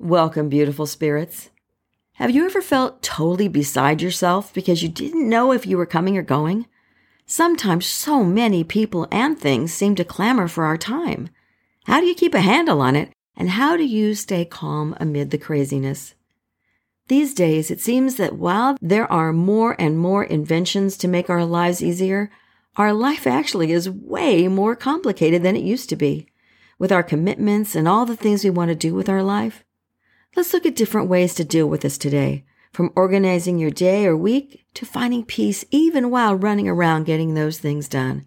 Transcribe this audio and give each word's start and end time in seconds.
Welcome, 0.00 0.48
beautiful 0.48 0.86
spirits. 0.86 1.50
Have 2.12 2.30
you 2.30 2.46
ever 2.46 2.62
felt 2.62 3.02
totally 3.02 3.48
beside 3.48 4.00
yourself 4.00 4.54
because 4.54 4.80
you 4.80 4.88
didn't 4.88 5.28
know 5.28 5.50
if 5.50 5.66
you 5.66 5.76
were 5.76 5.86
coming 5.86 6.16
or 6.16 6.22
going? 6.22 6.66
Sometimes 7.26 7.86
so 7.86 8.22
many 8.22 8.62
people 8.62 9.08
and 9.10 9.36
things 9.36 9.74
seem 9.74 9.96
to 9.96 10.04
clamor 10.04 10.46
for 10.46 10.64
our 10.64 10.78
time. 10.78 11.30
How 11.86 11.98
do 11.98 12.06
you 12.06 12.14
keep 12.14 12.32
a 12.32 12.42
handle 12.42 12.80
on 12.80 12.94
it? 12.94 13.10
And 13.36 13.50
how 13.50 13.76
do 13.76 13.84
you 13.84 14.14
stay 14.14 14.44
calm 14.44 14.96
amid 15.00 15.32
the 15.32 15.36
craziness? 15.36 16.14
These 17.08 17.34
days, 17.34 17.68
it 17.68 17.80
seems 17.80 18.14
that 18.18 18.36
while 18.36 18.76
there 18.80 19.10
are 19.10 19.32
more 19.32 19.74
and 19.80 19.98
more 19.98 20.22
inventions 20.22 20.96
to 20.98 21.08
make 21.08 21.28
our 21.28 21.44
lives 21.44 21.82
easier, 21.82 22.30
our 22.76 22.92
life 22.92 23.26
actually 23.26 23.72
is 23.72 23.90
way 23.90 24.46
more 24.46 24.76
complicated 24.76 25.42
than 25.42 25.56
it 25.56 25.64
used 25.64 25.88
to 25.88 25.96
be. 25.96 26.28
With 26.78 26.92
our 26.92 27.02
commitments 27.02 27.74
and 27.74 27.88
all 27.88 28.06
the 28.06 28.14
things 28.14 28.44
we 28.44 28.50
want 28.50 28.68
to 28.68 28.76
do 28.76 28.94
with 28.94 29.08
our 29.08 29.24
life, 29.24 29.64
Let's 30.36 30.52
look 30.52 30.66
at 30.66 30.76
different 30.76 31.08
ways 31.08 31.34
to 31.34 31.44
deal 31.44 31.66
with 31.66 31.80
this 31.80 31.98
today, 31.98 32.44
from 32.72 32.92
organizing 32.94 33.58
your 33.58 33.70
day 33.70 34.06
or 34.06 34.16
week 34.16 34.66
to 34.74 34.86
finding 34.86 35.24
peace 35.24 35.64
even 35.70 36.10
while 36.10 36.34
running 36.34 36.68
around 36.68 37.04
getting 37.04 37.34
those 37.34 37.58
things 37.58 37.88
done. 37.88 38.26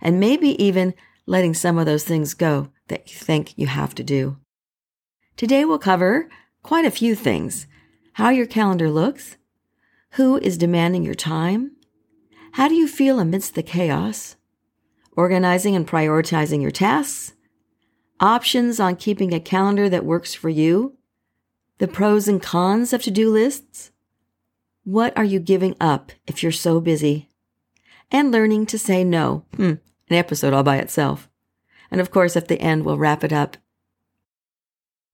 And 0.00 0.20
maybe 0.20 0.62
even 0.62 0.94
letting 1.26 1.54
some 1.54 1.76
of 1.76 1.86
those 1.86 2.04
things 2.04 2.34
go 2.34 2.70
that 2.88 3.10
you 3.10 3.18
think 3.18 3.58
you 3.58 3.66
have 3.66 3.94
to 3.96 4.02
do. 4.02 4.38
Today 5.36 5.64
we'll 5.64 5.78
cover 5.78 6.28
quite 6.62 6.84
a 6.84 6.90
few 6.90 7.14
things 7.14 7.66
how 8.14 8.30
your 8.30 8.46
calendar 8.46 8.90
looks, 8.90 9.36
who 10.12 10.36
is 10.38 10.58
demanding 10.58 11.04
your 11.04 11.14
time, 11.14 11.72
how 12.52 12.68
do 12.68 12.74
you 12.74 12.88
feel 12.88 13.20
amidst 13.20 13.54
the 13.54 13.62
chaos, 13.62 14.36
organizing 15.16 15.76
and 15.76 15.86
prioritizing 15.86 16.60
your 16.60 16.70
tasks, 16.70 17.34
options 18.18 18.80
on 18.80 18.96
keeping 18.96 19.32
a 19.32 19.40
calendar 19.40 19.88
that 19.88 20.04
works 20.04 20.34
for 20.34 20.48
you 20.48 20.98
the 21.80 21.88
pros 21.88 22.28
and 22.28 22.42
cons 22.42 22.92
of 22.92 23.02
to 23.02 23.10
do 23.10 23.30
lists? 23.30 23.90
What 24.84 25.16
are 25.16 25.24
you 25.24 25.40
giving 25.40 25.74
up 25.80 26.12
if 26.26 26.42
you're 26.42 26.52
so 26.52 26.78
busy? 26.78 27.30
And 28.10 28.30
learning 28.30 28.66
to 28.66 28.78
say 28.78 29.02
no. 29.02 29.46
Hmm, 29.56 29.74
an 30.10 30.16
episode 30.16 30.52
all 30.52 30.62
by 30.62 30.76
itself. 30.76 31.30
And 31.90 31.98
of 31.98 32.10
course, 32.10 32.36
at 32.36 32.48
the 32.48 32.60
end, 32.60 32.84
we'll 32.84 32.98
wrap 32.98 33.24
it 33.24 33.32
up. 33.32 33.56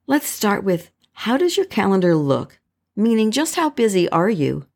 Let's 0.08 0.26
start 0.26 0.64
with 0.64 0.90
how 1.12 1.36
does 1.36 1.56
your 1.56 1.66
calendar 1.66 2.16
look? 2.16 2.58
Meaning, 2.96 3.30
just 3.30 3.54
how 3.54 3.70
busy 3.70 4.08
are 4.08 4.30
you? 4.30 4.66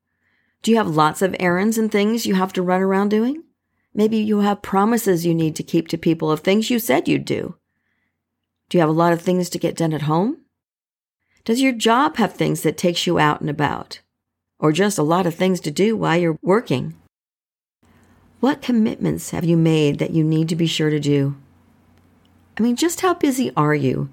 Do 0.63 0.71
you 0.71 0.77
have 0.77 0.89
lots 0.89 1.23
of 1.23 1.35
errands 1.41 1.77
and 1.77 1.91
things 1.91 2.25
you 2.25 2.37
have 2.37 2.53
to 2.53 2.63
run 2.63 2.83
around 2.83 3.09
doing? 3.09 3.43
Maybe 3.93 4.19
you 4.19 4.41
have 4.41 4.63
promises 4.63 5.27
you 5.27 5.35
need 5.35 5.57
to 5.57 5.65
keep 5.65 5.89
to 5.89 5.99
people 5.99 6.31
of 6.31 6.41
things 6.41 6.71
you 6.71 6.79
said 6.79 7.09
you'd 7.09 7.25
do. 7.25 7.57
Do 8.69 8.79
you 8.79 8.81
have 8.81 8.91
a 8.91 8.93
lot 8.93 9.13
of 9.13 9.23
things 9.23 9.51
to 9.51 9.59
get 9.59 9.77
done 9.77 9.93
at 9.93 10.03
home? 10.03 10.40
Does 11.45 11.63
your 11.63 11.73
job 11.73 12.17
have 12.17 12.35
things 12.35 12.63
that 12.63 12.77
takes 12.77 13.07
you 13.07 13.19
out 13.19 13.41
and 13.41 13.49
about? 13.49 14.01
Or 14.59 14.73
just 14.73 14.99
a 14.99 15.03
lot 15.03 15.27
of 15.27 15.35
things 15.35 15.61
to 15.61 15.71
do 15.71 15.97
while 15.97 16.19
you're 16.19 16.39
working? 16.43 16.95
What 18.41 18.63
commitments 18.63 19.31
have 19.31 19.45
you 19.45 19.57
made 19.57 19.99
that 19.99 20.13
you 20.13 20.23
need 20.23 20.49
to 20.51 20.57
be 20.57 20.67
sure 20.67 20.91
to 20.91 21.01
do? 21.01 21.37
I 22.59 22.63
mean, 22.63 22.77
just 22.77 23.01
how 23.01 23.15
busy 23.15 23.53
are 23.57 23.75
you? 23.75 24.11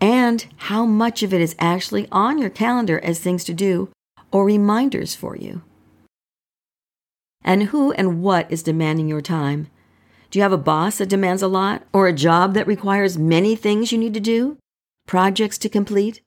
And 0.00 0.46
how 0.56 0.84
much 0.84 1.22
of 1.22 1.32
it 1.32 1.40
is 1.40 1.56
actually 1.58 2.06
on 2.12 2.38
your 2.38 2.50
calendar 2.50 3.00
as 3.02 3.18
things 3.18 3.44
to 3.44 3.54
do 3.54 3.90
or 4.30 4.44
reminders 4.44 5.14
for 5.14 5.36
you? 5.36 5.62
And 7.42 7.64
who 7.64 7.92
and 7.92 8.22
what 8.22 8.50
is 8.50 8.62
demanding 8.62 9.08
your 9.08 9.22
time? 9.22 9.68
Do 10.30 10.38
you 10.38 10.42
have 10.42 10.52
a 10.52 10.58
boss 10.58 10.98
that 10.98 11.08
demands 11.08 11.42
a 11.42 11.48
lot 11.48 11.82
or 11.94 12.06
a 12.06 12.12
job 12.12 12.52
that 12.54 12.66
requires 12.66 13.16
many 13.16 13.56
things 13.56 13.90
you 13.90 13.96
need 13.96 14.12
to 14.14 14.20
do? 14.20 14.58
Projects 15.06 15.56
to 15.58 15.70
complete? 15.70 16.20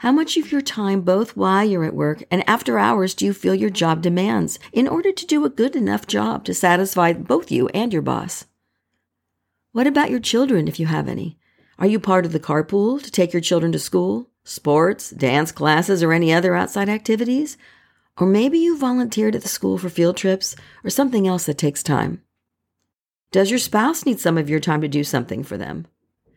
How 0.00 0.12
much 0.12 0.36
of 0.36 0.52
your 0.52 0.60
time, 0.60 1.00
both 1.00 1.38
while 1.38 1.64
you're 1.64 1.84
at 1.84 1.94
work 1.94 2.22
and 2.30 2.46
after 2.46 2.78
hours, 2.78 3.14
do 3.14 3.24
you 3.24 3.32
feel 3.32 3.54
your 3.54 3.70
job 3.70 4.02
demands 4.02 4.58
in 4.70 4.86
order 4.86 5.10
to 5.10 5.26
do 5.26 5.44
a 5.44 5.50
good 5.50 5.74
enough 5.74 6.06
job 6.06 6.44
to 6.44 6.52
satisfy 6.52 7.14
both 7.14 7.50
you 7.50 7.68
and 7.68 7.94
your 7.94 8.02
boss? 8.02 8.44
What 9.72 9.86
about 9.86 10.10
your 10.10 10.20
children, 10.20 10.68
if 10.68 10.78
you 10.78 10.84
have 10.86 11.08
any? 11.08 11.38
Are 11.78 11.86
you 11.86 11.98
part 11.98 12.26
of 12.26 12.32
the 12.32 12.40
carpool 12.40 13.02
to 13.02 13.10
take 13.10 13.32
your 13.32 13.40
children 13.40 13.72
to 13.72 13.78
school, 13.78 14.28
sports, 14.44 15.08
dance 15.10 15.50
classes, 15.50 16.02
or 16.02 16.12
any 16.12 16.30
other 16.30 16.54
outside 16.54 16.90
activities? 16.90 17.56
Or 18.18 18.26
maybe 18.26 18.58
you 18.58 18.76
volunteered 18.76 19.34
at 19.34 19.42
the 19.42 19.48
school 19.48 19.78
for 19.78 19.88
field 19.88 20.18
trips 20.18 20.56
or 20.84 20.90
something 20.90 21.26
else 21.26 21.46
that 21.46 21.56
takes 21.56 21.82
time. 21.82 22.22
Does 23.32 23.48
your 23.48 23.58
spouse 23.58 24.04
need 24.04 24.20
some 24.20 24.36
of 24.36 24.50
your 24.50 24.60
time 24.60 24.82
to 24.82 24.88
do 24.88 25.04
something 25.04 25.42
for 25.42 25.56
them? 25.56 25.86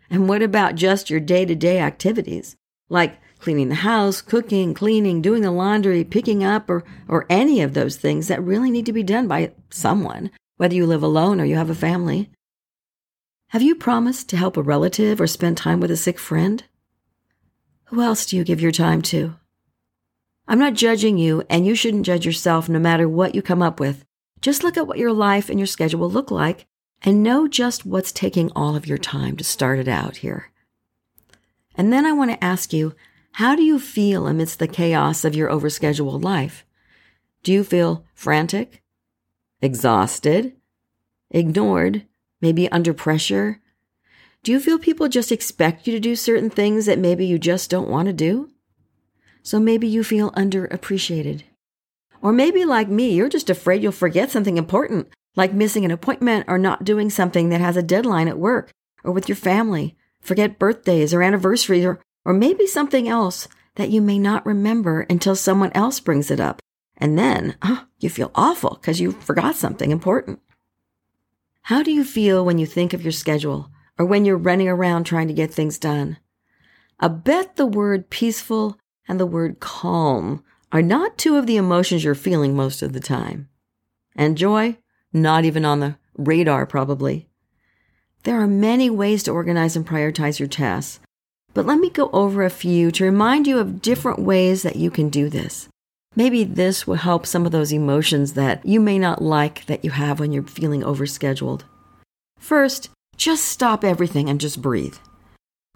And 0.10 0.30
what 0.30 0.42
about 0.42 0.76
just 0.76 1.10
your 1.10 1.20
day 1.20 1.46
to 1.46 1.56
day 1.56 1.80
activities, 1.80 2.56
like 2.88 3.20
cleaning 3.40 3.70
the 3.70 3.76
house, 3.76 4.22
cooking, 4.22 4.74
cleaning, 4.74 5.22
doing 5.22 5.42
the 5.42 5.52
laundry, 5.52 6.04
picking 6.04 6.44
up, 6.44 6.70
or, 6.70 6.84
or 7.08 7.26
any 7.30 7.62
of 7.62 7.74
those 7.74 7.96
things 7.96 8.28
that 8.28 8.44
really 8.44 8.70
need 8.70 8.86
to 8.86 8.94
be 8.94 9.04
done 9.04 9.28
by 9.28 9.52
someone, 9.70 10.30
whether 10.58 10.76
you 10.76 10.86
live 10.86 11.04
alone 11.04 11.40
or 11.40 11.46
you 11.46 11.56
have 11.56 11.70
a 11.70 11.76
family. 11.76 12.30
Have 13.48 13.62
you 13.62 13.76
promised 13.76 14.30
to 14.30 14.38
help 14.38 14.58
a 14.58 14.62
relative 14.62 15.20
or 15.20 15.26
spend 15.26 15.58
time 15.58 15.80
with 15.80 15.90
a 15.90 15.98
sick 15.98 16.20
friend? 16.20 16.64
Who 17.86 18.02
else 18.02 18.26
do 18.26 18.38
you 18.38 18.44
give 18.44 18.62
your 18.62 18.72
time 18.72 19.02
to? 19.04 19.36
I'm 20.48 20.60
not 20.60 20.74
judging 20.74 21.18
you, 21.18 21.44
and 21.50 21.66
you 21.66 21.76
shouldn't 21.76 22.06
judge 22.06 22.26
yourself 22.26 22.70
no 22.70 22.80
matter 22.80 23.08
what 23.08 23.34
you 23.34 23.42
come 23.42 23.62
up 23.62 23.80
with. 23.80 24.04
Just 24.42 24.64
look 24.64 24.78
at 24.78 24.88
what 24.88 24.98
your 24.98 25.14
life 25.14 25.50
and 25.50 25.60
your 25.60 25.68
schedule 25.68 26.10
look 26.10 26.30
like 26.32 26.66
and 27.02 27.24
know 27.24 27.48
just 27.48 27.86
what's 27.86 28.12
taking 28.12 28.52
all 28.56 28.76
of 28.76 28.88
your 28.88 28.98
time 28.98 29.38
to 29.38 29.44
start 29.44 29.80
it 29.80 29.88
out 29.88 30.18
here. 30.18 30.52
And 31.76 31.94
then 31.94 32.06
I 32.06 32.12
want 32.12 32.32
to 32.32 32.44
ask 32.44 32.74
you 32.74 32.94
how 33.34 33.56
do 33.56 33.64
you 33.64 33.80
feel 33.80 34.28
amidst 34.28 34.60
the 34.60 34.68
chaos 34.68 35.24
of 35.24 35.36
your 35.36 35.50
overscheduled 35.50 36.24
life? 36.24 36.66
Do 37.44 37.54
you 37.54 37.64
feel 37.64 38.06
frantic, 38.14 38.84
exhausted, 39.62 40.54
ignored, 41.32 42.06
maybe 42.42 42.70
under 42.72 42.94
pressure? 42.94 43.62
Do 44.44 44.52
you 44.52 44.60
feel 44.60 44.80
people 44.80 45.08
just 45.10 45.32
expect 45.32 45.88
you 45.88 45.94
to 45.94 46.00
do 46.00 46.16
certain 46.16 46.50
things 46.50 46.86
that 46.86 47.00
maybe 47.00 47.26
you 47.26 47.38
just 47.38 47.70
don't 47.70 47.90
want 47.90 48.08
to 48.08 48.14
do? 48.14 48.50
So 49.42 49.60
maybe 49.60 49.88
you 49.88 50.04
feel 50.04 50.32
underappreciated. 50.32 51.44
Or 52.22 52.34
maybe, 52.34 52.66
like 52.66 52.90
me, 52.90 53.14
you're 53.14 53.30
just 53.30 53.50
afraid 53.50 53.82
you'll 53.82 53.94
forget 53.94 54.30
something 54.30 54.58
important, 54.58 55.08
like 55.36 55.54
missing 55.54 55.86
an 55.86 55.92
appointment 55.92 56.46
or 56.50 56.58
not 56.58 56.84
doing 56.84 57.10
something 57.10 57.50
that 57.50 57.62
has 57.62 57.78
a 57.78 57.84
deadline 57.84 58.28
at 58.28 58.38
work 58.38 58.72
or 59.04 59.14
with 59.14 59.30
your 59.30 59.38
family. 59.38 59.96
Forget 60.20 60.60
birthdays 60.60 61.14
or 61.14 61.22
anniversaries 61.22 61.86
or, 61.86 62.00
or 62.26 62.34
maybe 62.34 62.68
something 62.68 63.08
else 63.08 63.48
that 63.76 63.90
you 63.90 64.02
may 64.02 64.20
not 64.20 64.46
remember 64.46 65.02
until 65.10 65.36
someone 65.36 65.72
else 65.74 66.00
brings 66.00 66.30
it 66.30 66.40
up. 66.40 66.62
And 66.98 67.18
then 67.18 67.56
oh, 67.62 67.86
you 68.00 68.10
feel 68.10 68.32
awful 68.36 68.72
because 68.72 69.00
you 69.00 69.12
forgot 69.12 69.56
something 69.56 69.92
important. 69.92 70.40
How 71.64 71.84
do 71.84 71.92
you 71.92 72.04
feel 72.04 72.44
when 72.44 72.58
you 72.58 72.66
think 72.66 72.94
of 72.94 73.04
your 73.04 73.12
schedule 73.12 73.70
or 73.98 74.06
when 74.06 74.26
you're 74.26 74.38
running 74.38 74.68
around 74.68 75.04
trying 75.04 75.28
to 75.28 75.34
get 75.34 75.54
things 75.54 75.78
done? 75.78 76.18
I 77.00 77.08
bet 77.08 77.56
the 77.56 77.66
word 77.66 78.10
peaceful 78.10 78.78
and 79.08 79.20
the 79.20 79.26
word 79.26 79.60
calm 79.60 80.44
are 80.72 80.82
not 80.82 81.18
two 81.18 81.38
of 81.38 81.48
the 81.48 81.58
emotions 81.58 82.04
you're 82.04 82.16
feeling 82.16 82.56
most 82.56 82.82
of 82.82 82.94
the 82.94 83.00
time. 83.00 83.50
And 84.16 84.38
joy, 84.38 84.78
not 85.14 85.46
even 85.46 85.64
on 85.64 85.80
the 85.80 85.98
radar, 86.18 86.66
probably. 86.66 87.30
There 88.24 88.40
are 88.42 88.48
many 88.48 88.90
ways 88.90 89.24
to 89.24 89.32
organize 89.32 89.76
and 89.76 89.88
prioritize 89.88 90.40
your 90.40 90.48
tasks, 90.50 91.00
but 91.54 91.66
let 91.66 91.80
me 91.80 91.90
go 91.90 92.10
over 92.12 92.44
a 92.44 92.50
few 92.50 92.92
to 92.92 93.04
remind 93.04 93.48
you 93.48 93.58
of 93.60 93.82
different 93.82 94.20
ways 94.20 94.64
that 94.64 94.76
you 94.76 94.92
can 94.92 95.10
do 95.10 95.30
this. 95.30 95.68
Maybe 96.16 96.44
this 96.44 96.88
will 96.88 96.96
help 96.96 97.26
some 97.26 97.46
of 97.46 97.52
those 97.52 97.72
emotions 97.72 98.34
that 98.34 98.66
you 98.66 98.80
may 98.80 99.00
not 99.00 99.22
like 99.22 99.66
that 99.66 99.86
you 99.86 99.92
have 99.92 100.20
when 100.20 100.32
you're 100.32 100.44
feeling 100.44 100.82
overscheduled. 100.82 101.62
First, 102.40 102.90
just 103.16 103.46
stop 103.46 103.84
everything 103.84 104.30
and 104.30 104.40
just 104.40 104.62
breathe. 104.62 104.98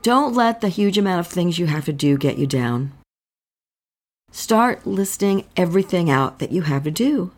Don't 0.02 0.34
let 0.34 0.62
the 0.62 0.70
huge 0.70 0.98
amount 0.98 1.20
of 1.20 1.28
things 1.28 1.60
you 1.60 1.68
have 1.68 1.86
to 1.86 1.94
do 1.94 2.18
get 2.18 2.38
you 2.38 2.48
down. 2.48 2.92
Start 4.32 4.86
listing 4.88 5.46
everything 5.56 6.10
out 6.10 6.40
that 6.40 6.52
you 6.52 6.64
have 6.64 6.84
to 6.84 6.92
do. 6.92 7.32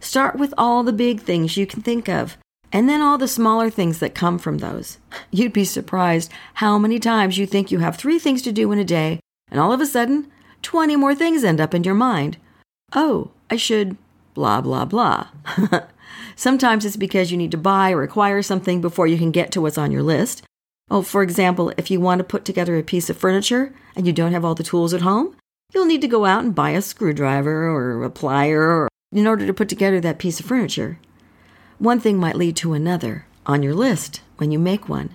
Start 0.00 0.36
with 0.36 0.52
all 0.58 0.82
the 0.82 0.92
big 0.92 1.20
things 1.20 1.56
you 1.56 1.66
can 1.66 1.82
think 1.82 2.08
of 2.08 2.36
and 2.72 2.88
then 2.88 3.00
all 3.00 3.18
the 3.18 3.28
smaller 3.28 3.70
things 3.70 3.98
that 4.00 4.14
come 4.14 4.38
from 4.38 4.58
those. 4.58 4.98
You'd 5.30 5.52
be 5.52 5.64
surprised 5.64 6.32
how 6.54 6.78
many 6.78 6.98
times 6.98 7.38
you 7.38 7.46
think 7.46 7.70
you 7.70 7.78
have 7.78 7.96
three 7.96 8.18
things 8.18 8.42
to 8.42 8.52
do 8.52 8.70
in 8.72 8.78
a 8.78 8.84
day, 8.84 9.20
and 9.50 9.60
all 9.60 9.72
of 9.72 9.80
a 9.80 9.86
sudden, 9.86 10.30
20 10.62 10.96
more 10.96 11.14
things 11.14 11.44
end 11.44 11.60
up 11.60 11.74
in 11.74 11.84
your 11.84 11.94
mind. 11.94 12.38
Oh, 12.94 13.30
I 13.50 13.56
should 13.56 13.96
blah, 14.34 14.60
blah, 14.60 14.84
blah. 14.84 15.28
Sometimes 16.36 16.84
it's 16.84 16.96
because 16.96 17.30
you 17.30 17.38
need 17.38 17.50
to 17.50 17.56
buy 17.56 17.92
or 17.92 18.02
acquire 18.02 18.42
something 18.42 18.80
before 18.80 19.06
you 19.06 19.16
can 19.16 19.30
get 19.30 19.50
to 19.52 19.60
what's 19.60 19.78
on 19.78 19.90
your 19.90 20.02
list. 20.02 20.42
Oh, 20.90 21.02
for 21.02 21.22
example, 21.22 21.72
if 21.76 21.90
you 21.90 22.00
want 22.00 22.18
to 22.18 22.24
put 22.24 22.44
together 22.44 22.76
a 22.76 22.82
piece 22.82 23.10
of 23.10 23.16
furniture 23.16 23.74
and 23.96 24.06
you 24.06 24.12
don't 24.12 24.32
have 24.32 24.44
all 24.44 24.54
the 24.54 24.62
tools 24.62 24.94
at 24.94 25.00
home, 25.00 25.34
you'll 25.74 25.86
need 25.86 26.02
to 26.02 26.08
go 26.08 26.26
out 26.26 26.44
and 26.44 26.54
buy 26.54 26.70
a 26.70 26.82
screwdriver 26.82 27.68
or 27.68 28.04
a 28.04 28.10
plier 28.10 28.60
or, 28.60 28.88
in 29.10 29.26
order 29.26 29.46
to 29.46 29.54
put 29.54 29.68
together 29.68 30.00
that 30.00 30.18
piece 30.18 30.38
of 30.38 30.46
furniture. 30.46 30.98
One 31.78 32.00
thing 32.00 32.16
might 32.16 32.36
lead 32.36 32.56
to 32.56 32.72
another 32.72 33.26
on 33.44 33.62
your 33.62 33.74
list 33.74 34.22
when 34.38 34.50
you 34.50 34.58
make 34.58 34.88
one. 34.88 35.10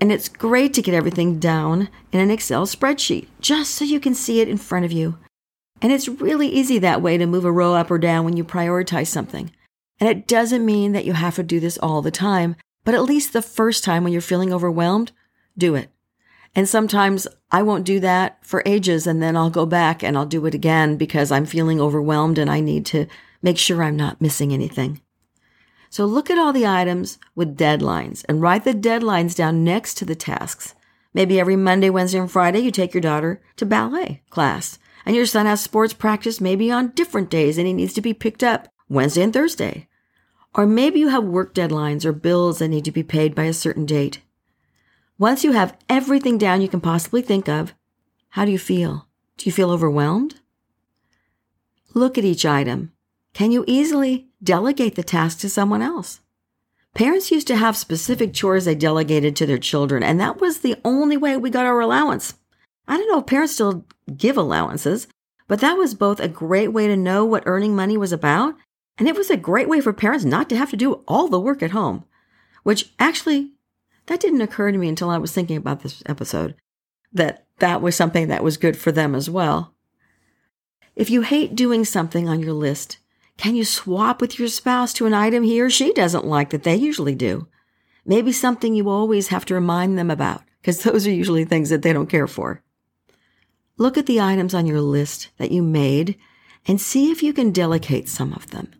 And 0.00 0.12
it's 0.12 0.28
great 0.28 0.72
to 0.74 0.82
get 0.82 0.94
everything 0.94 1.40
down 1.40 1.88
in 2.12 2.20
an 2.20 2.30
Excel 2.30 2.66
spreadsheet 2.66 3.26
just 3.40 3.74
so 3.74 3.84
you 3.84 3.98
can 3.98 4.14
see 4.14 4.40
it 4.40 4.48
in 4.48 4.58
front 4.58 4.84
of 4.84 4.92
you. 4.92 5.18
And 5.82 5.92
it's 5.92 6.08
really 6.08 6.48
easy 6.48 6.78
that 6.78 7.02
way 7.02 7.18
to 7.18 7.26
move 7.26 7.44
a 7.44 7.50
row 7.50 7.74
up 7.74 7.90
or 7.90 7.98
down 7.98 8.24
when 8.24 8.36
you 8.36 8.44
prioritize 8.44 9.08
something. 9.08 9.50
And 9.98 10.08
it 10.08 10.28
doesn't 10.28 10.64
mean 10.64 10.92
that 10.92 11.04
you 11.04 11.14
have 11.14 11.34
to 11.34 11.42
do 11.42 11.58
this 11.58 11.78
all 11.78 12.00
the 12.00 12.12
time, 12.12 12.54
but 12.84 12.94
at 12.94 13.02
least 13.02 13.32
the 13.32 13.42
first 13.42 13.82
time 13.82 14.04
when 14.04 14.12
you're 14.12 14.22
feeling 14.22 14.52
overwhelmed, 14.52 15.10
do 15.58 15.74
it. 15.74 15.90
And 16.54 16.68
sometimes 16.68 17.26
I 17.50 17.62
won't 17.62 17.84
do 17.84 17.98
that 18.00 18.38
for 18.46 18.62
ages 18.64 19.06
and 19.06 19.20
then 19.20 19.36
I'll 19.36 19.50
go 19.50 19.66
back 19.66 20.04
and 20.04 20.16
I'll 20.16 20.26
do 20.26 20.46
it 20.46 20.54
again 20.54 20.96
because 20.96 21.32
I'm 21.32 21.44
feeling 21.44 21.80
overwhelmed 21.80 22.38
and 22.38 22.48
I 22.48 22.60
need 22.60 22.86
to 22.86 23.06
make 23.42 23.58
sure 23.58 23.82
I'm 23.82 23.96
not 23.96 24.20
missing 24.20 24.52
anything. 24.52 25.00
So 25.90 26.04
look 26.04 26.30
at 26.30 26.38
all 26.38 26.52
the 26.52 26.66
items 26.66 27.18
with 27.34 27.58
deadlines 27.58 28.24
and 28.28 28.40
write 28.40 28.62
the 28.64 28.72
deadlines 28.72 29.34
down 29.34 29.64
next 29.64 29.94
to 29.94 30.04
the 30.04 30.14
tasks. 30.14 30.76
Maybe 31.12 31.40
every 31.40 31.56
Monday, 31.56 31.90
Wednesday, 31.90 32.20
and 32.20 32.30
Friday 32.30 32.60
you 32.60 32.70
take 32.70 32.94
your 32.94 33.00
daughter 33.00 33.42
to 33.56 33.66
ballet 33.66 34.22
class 34.30 34.78
and 35.04 35.16
your 35.16 35.26
son 35.26 35.46
has 35.46 35.60
sports 35.60 35.92
practice 35.92 36.40
maybe 36.40 36.70
on 36.70 36.92
different 36.92 37.28
days 37.28 37.58
and 37.58 37.66
he 37.66 37.72
needs 37.72 37.92
to 37.94 38.00
be 38.00 38.14
picked 38.14 38.44
up 38.44 38.68
Wednesday 38.88 39.22
and 39.22 39.32
Thursday. 39.32 39.88
Or 40.54 40.64
maybe 40.64 41.00
you 41.00 41.08
have 41.08 41.24
work 41.24 41.54
deadlines 41.54 42.04
or 42.04 42.12
bills 42.12 42.60
that 42.60 42.68
need 42.68 42.84
to 42.84 42.92
be 42.92 43.02
paid 43.02 43.34
by 43.34 43.44
a 43.44 43.52
certain 43.52 43.84
date. 43.84 44.20
Once 45.18 45.42
you 45.42 45.52
have 45.52 45.76
everything 45.88 46.38
down 46.38 46.62
you 46.62 46.68
can 46.68 46.80
possibly 46.80 47.22
think 47.22 47.48
of, 47.48 47.74
how 48.30 48.44
do 48.44 48.52
you 48.52 48.58
feel? 48.58 49.08
Do 49.38 49.46
you 49.46 49.52
feel 49.52 49.70
overwhelmed? 49.70 50.36
Look 51.94 52.16
at 52.16 52.24
each 52.24 52.46
item. 52.46 52.92
Can 53.34 53.50
you 53.50 53.64
easily 53.66 54.29
delegate 54.42 54.94
the 54.94 55.02
task 55.02 55.38
to 55.40 55.48
someone 55.48 55.82
else? 55.82 56.20
Parents 56.94 57.30
used 57.30 57.46
to 57.46 57.56
have 57.56 57.76
specific 57.76 58.32
chores 58.32 58.64
they 58.64 58.74
delegated 58.74 59.36
to 59.36 59.46
their 59.46 59.58
children, 59.58 60.02
and 60.02 60.20
that 60.20 60.40
was 60.40 60.58
the 60.58 60.76
only 60.84 61.16
way 61.16 61.36
we 61.36 61.50
got 61.50 61.66
our 61.66 61.80
allowance. 61.80 62.34
I 62.88 62.96
don't 62.96 63.08
know 63.08 63.20
if 63.20 63.26
parents 63.26 63.54
still 63.54 63.84
give 64.16 64.36
allowances, 64.36 65.06
but 65.46 65.60
that 65.60 65.74
was 65.74 65.94
both 65.94 66.20
a 66.20 66.28
great 66.28 66.68
way 66.68 66.86
to 66.88 66.96
know 66.96 67.24
what 67.24 67.44
earning 67.46 67.76
money 67.76 67.96
was 67.96 68.12
about, 68.12 68.56
and 68.98 69.08
it 69.08 69.16
was 69.16 69.30
a 69.30 69.36
great 69.36 69.68
way 69.68 69.80
for 69.80 69.92
parents 69.92 70.24
not 70.24 70.48
to 70.48 70.56
have 70.56 70.70
to 70.70 70.76
do 70.76 71.04
all 71.06 71.28
the 71.28 71.40
work 71.40 71.62
at 71.62 71.70
home, 71.70 72.04
which 72.62 72.92
actually, 72.98 73.52
that 74.06 74.20
didn't 74.20 74.42
occur 74.42 74.72
to 74.72 74.78
me 74.78 74.88
until 74.88 75.10
I 75.10 75.18
was 75.18 75.32
thinking 75.32 75.56
about 75.56 75.80
this 75.80 76.02
episode, 76.06 76.54
that 77.12 77.46
that 77.58 77.80
was 77.80 77.96
something 77.96 78.28
that 78.28 78.44
was 78.44 78.56
good 78.56 78.76
for 78.76 78.92
them 78.92 79.14
as 79.14 79.30
well. 79.30 79.74
If 80.96 81.10
you 81.10 81.22
hate 81.22 81.54
doing 81.54 81.84
something 81.84 82.28
on 82.28 82.40
your 82.40 82.52
list, 82.52 82.98
can 83.40 83.56
you 83.56 83.64
swap 83.64 84.20
with 84.20 84.38
your 84.38 84.48
spouse 84.48 84.92
to 84.92 85.06
an 85.06 85.14
item 85.14 85.44
he 85.44 85.62
or 85.62 85.70
she 85.70 85.94
doesn't 85.94 86.26
like 86.26 86.50
that 86.50 86.62
they 86.62 86.76
usually 86.76 87.14
do? 87.14 87.48
Maybe 88.04 88.32
something 88.32 88.74
you 88.74 88.90
always 88.90 89.28
have 89.28 89.46
to 89.46 89.54
remind 89.54 89.96
them 89.96 90.10
about, 90.10 90.42
because 90.60 90.82
those 90.82 91.06
are 91.06 91.10
usually 91.10 91.46
things 91.46 91.70
that 91.70 91.80
they 91.80 91.94
don't 91.94 92.10
care 92.10 92.26
for. 92.26 92.62
Look 93.78 93.96
at 93.96 94.04
the 94.04 94.20
items 94.20 94.52
on 94.52 94.66
your 94.66 94.82
list 94.82 95.30
that 95.38 95.52
you 95.52 95.62
made 95.62 96.18
and 96.68 96.78
see 96.78 97.10
if 97.10 97.22
you 97.22 97.32
can 97.32 97.50
delegate 97.50 98.10
some 98.10 98.34
of 98.34 98.50
them. 98.50 98.74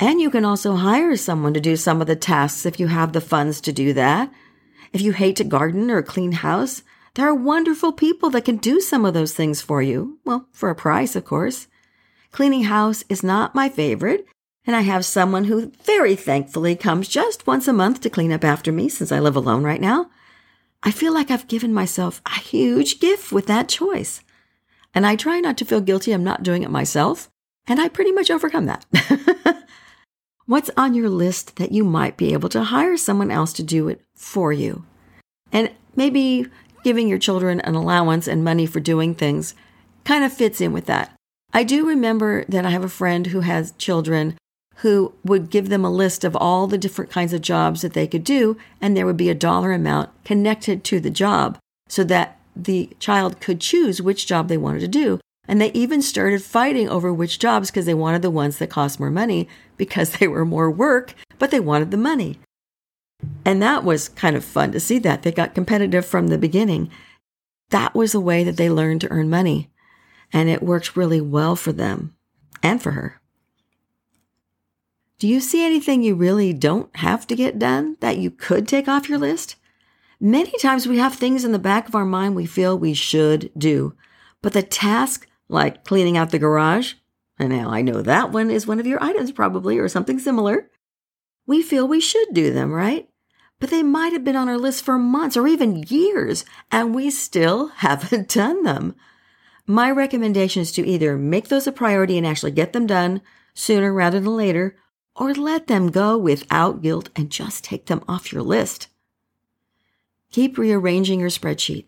And 0.00 0.20
you 0.20 0.28
can 0.28 0.44
also 0.44 0.74
hire 0.74 1.16
someone 1.16 1.54
to 1.54 1.60
do 1.60 1.76
some 1.76 2.00
of 2.00 2.08
the 2.08 2.16
tasks 2.16 2.66
if 2.66 2.80
you 2.80 2.88
have 2.88 3.12
the 3.12 3.20
funds 3.20 3.60
to 3.60 3.72
do 3.72 3.92
that. 3.92 4.32
If 4.92 5.00
you 5.00 5.12
hate 5.12 5.36
to 5.36 5.44
garden 5.44 5.92
or 5.92 6.02
clean 6.02 6.32
house, 6.32 6.82
there 7.14 7.28
are 7.28 7.34
wonderful 7.36 7.92
people 7.92 8.30
that 8.30 8.44
can 8.44 8.56
do 8.56 8.80
some 8.80 9.04
of 9.04 9.14
those 9.14 9.32
things 9.32 9.62
for 9.62 9.80
you. 9.80 10.18
Well, 10.24 10.48
for 10.50 10.70
a 10.70 10.74
price, 10.74 11.14
of 11.14 11.24
course. 11.24 11.68
Cleaning 12.32 12.64
house 12.64 13.04
is 13.10 13.22
not 13.22 13.54
my 13.54 13.68
favorite, 13.68 14.26
and 14.66 14.74
I 14.74 14.80
have 14.80 15.04
someone 15.04 15.44
who 15.44 15.70
very 15.84 16.16
thankfully 16.16 16.74
comes 16.74 17.06
just 17.06 17.46
once 17.46 17.68
a 17.68 17.74
month 17.74 18.00
to 18.00 18.10
clean 18.10 18.32
up 18.32 18.42
after 18.42 18.72
me 18.72 18.88
since 18.88 19.12
I 19.12 19.20
live 19.20 19.36
alone 19.36 19.64
right 19.64 19.80
now. 19.80 20.10
I 20.82 20.92
feel 20.92 21.12
like 21.12 21.30
I've 21.30 21.46
given 21.46 21.74
myself 21.74 22.22
a 22.24 22.38
huge 22.38 23.00
gift 23.00 23.32
with 23.32 23.46
that 23.46 23.68
choice. 23.68 24.22
And 24.94 25.06
I 25.06 25.14
try 25.14 25.40
not 25.40 25.58
to 25.58 25.66
feel 25.66 25.82
guilty 25.82 26.12
I'm 26.12 26.24
not 26.24 26.42
doing 26.42 26.62
it 26.62 26.70
myself, 26.70 27.28
and 27.66 27.78
I 27.78 27.88
pretty 27.88 28.12
much 28.12 28.30
overcome 28.30 28.64
that. 28.64 28.86
What's 30.46 30.70
on 30.74 30.94
your 30.94 31.10
list 31.10 31.56
that 31.56 31.72
you 31.72 31.84
might 31.84 32.16
be 32.16 32.32
able 32.32 32.48
to 32.48 32.64
hire 32.64 32.96
someone 32.96 33.30
else 33.30 33.52
to 33.54 33.62
do 33.62 33.88
it 33.88 34.00
for 34.16 34.54
you? 34.54 34.86
And 35.52 35.70
maybe 35.94 36.46
giving 36.82 37.08
your 37.08 37.18
children 37.18 37.60
an 37.60 37.74
allowance 37.74 38.26
and 38.26 38.42
money 38.42 38.64
for 38.64 38.80
doing 38.80 39.14
things 39.14 39.54
kind 40.04 40.24
of 40.24 40.32
fits 40.32 40.62
in 40.62 40.72
with 40.72 40.86
that. 40.86 41.14
I 41.52 41.64
do 41.64 41.86
remember 41.86 42.44
that 42.48 42.64
I 42.64 42.70
have 42.70 42.84
a 42.84 42.88
friend 42.88 43.28
who 43.28 43.40
has 43.40 43.72
children 43.72 44.36
who 44.76 45.14
would 45.22 45.50
give 45.50 45.68
them 45.68 45.84
a 45.84 45.90
list 45.90 46.24
of 46.24 46.34
all 46.34 46.66
the 46.66 46.78
different 46.78 47.10
kinds 47.10 47.32
of 47.32 47.42
jobs 47.42 47.82
that 47.82 47.92
they 47.92 48.06
could 48.06 48.24
do, 48.24 48.56
and 48.80 48.96
there 48.96 49.06
would 49.06 49.16
be 49.16 49.30
a 49.30 49.34
dollar 49.34 49.72
amount 49.72 50.10
connected 50.24 50.82
to 50.84 50.98
the 50.98 51.10
job 51.10 51.58
so 51.88 52.02
that 52.04 52.40
the 52.56 52.90
child 52.98 53.40
could 53.40 53.60
choose 53.60 54.00
which 54.00 54.26
job 54.26 54.48
they 54.48 54.56
wanted 54.56 54.80
to 54.80 54.88
do. 54.88 55.20
And 55.46 55.60
they 55.60 55.72
even 55.72 56.00
started 56.00 56.42
fighting 56.42 56.88
over 56.88 57.12
which 57.12 57.38
jobs 57.38 57.70
because 57.70 57.86
they 57.86 57.94
wanted 57.94 58.22
the 58.22 58.30
ones 58.30 58.58
that 58.58 58.70
cost 58.70 58.98
more 58.98 59.10
money 59.10 59.48
because 59.76 60.10
they 60.18 60.28
were 60.28 60.44
more 60.44 60.70
work, 60.70 61.14
but 61.38 61.50
they 61.50 61.60
wanted 61.60 61.90
the 61.90 61.96
money. 61.96 62.38
And 63.44 63.62
that 63.62 63.84
was 63.84 64.08
kind 64.08 64.36
of 64.36 64.44
fun 64.44 64.72
to 64.72 64.80
see 64.80 64.98
that. 65.00 65.22
They 65.22 65.32
got 65.32 65.54
competitive 65.54 66.06
from 66.06 66.28
the 66.28 66.38
beginning. 66.38 66.90
That 67.70 67.94
was 67.94 68.14
a 68.14 68.20
way 68.20 68.42
that 68.42 68.56
they 68.56 68.68
learned 68.68 69.02
to 69.02 69.10
earn 69.10 69.30
money. 69.30 69.68
And 70.32 70.48
it 70.48 70.62
worked 70.62 70.96
really 70.96 71.20
well 71.20 71.56
for 71.56 71.72
them 71.72 72.14
and 72.62 72.82
for 72.82 72.92
her. 72.92 73.20
Do 75.18 75.28
you 75.28 75.40
see 75.40 75.64
anything 75.64 76.02
you 76.02 76.14
really 76.14 76.52
don't 76.52 76.94
have 76.96 77.26
to 77.28 77.36
get 77.36 77.58
done 77.58 77.96
that 78.00 78.18
you 78.18 78.30
could 78.30 78.66
take 78.66 78.88
off 78.88 79.08
your 79.08 79.18
list? 79.18 79.56
Many 80.18 80.52
times 80.58 80.86
we 80.86 80.98
have 80.98 81.14
things 81.14 81.44
in 81.44 81.52
the 81.52 81.58
back 81.58 81.88
of 81.88 81.94
our 81.94 82.04
mind 82.04 82.34
we 82.34 82.46
feel 82.46 82.78
we 82.78 82.94
should 82.94 83.50
do, 83.56 83.94
but 84.40 84.52
the 84.52 84.62
task, 84.62 85.28
like 85.48 85.84
cleaning 85.84 86.16
out 86.16 86.30
the 86.30 86.38
garage, 86.38 86.94
and 87.38 87.50
now 87.50 87.70
I 87.70 87.82
know 87.82 88.02
that 88.02 88.30
one 88.30 88.50
is 88.50 88.66
one 88.66 88.80
of 88.80 88.86
your 88.86 89.02
items 89.02 89.32
probably 89.32 89.78
or 89.78 89.88
something 89.88 90.18
similar, 90.18 90.70
we 91.46 91.62
feel 91.62 91.86
we 91.86 92.00
should 92.00 92.28
do 92.32 92.52
them, 92.52 92.72
right? 92.72 93.08
But 93.58 93.70
they 93.70 93.82
might 93.82 94.12
have 94.12 94.24
been 94.24 94.36
on 94.36 94.48
our 94.48 94.58
list 94.58 94.84
for 94.84 94.98
months 94.98 95.36
or 95.36 95.46
even 95.46 95.84
years, 95.88 96.44
and 96.70 96.94
we 96.94 97.10
still 97.10 97.68
haven't 97.76 98.28
done 98.28 98.62
them. 98.62 98.94
My 99.72 99.90
recommendation 99.90 100.60
is 100.60 100.70
to 100.72 100.86
either 100.86 101.16
make 101.16 101.48
those 101.48 101.66
a 101.66 101.72
priority 101.72 102.18
and 102.18 102.26
actually 102.26 102.50
get 102.50 102.74
them 102.74 102.86
done 102.86 103.22
sooner 103.54 103.90
rather 103.90 104.20
than 104.20 104.36
later, 104.36 104.76
or 105.16 105.32
let 105.32 105.66
them 105.66 105.90
go 105.90 106.18
without 106.18 106.82
guilt 106.82 107.08
and 107.16 107.30
just 107.30 107.64
take 107.64 107.86
them 107.86 108.04
off 108.06 108.34
your 108.34 108.42
list. 108.42 108.88
Keep 110.30 110.58
rearranging 110.58 111.20
your 111.20 111.30
spreadsheet. 111.30 111.86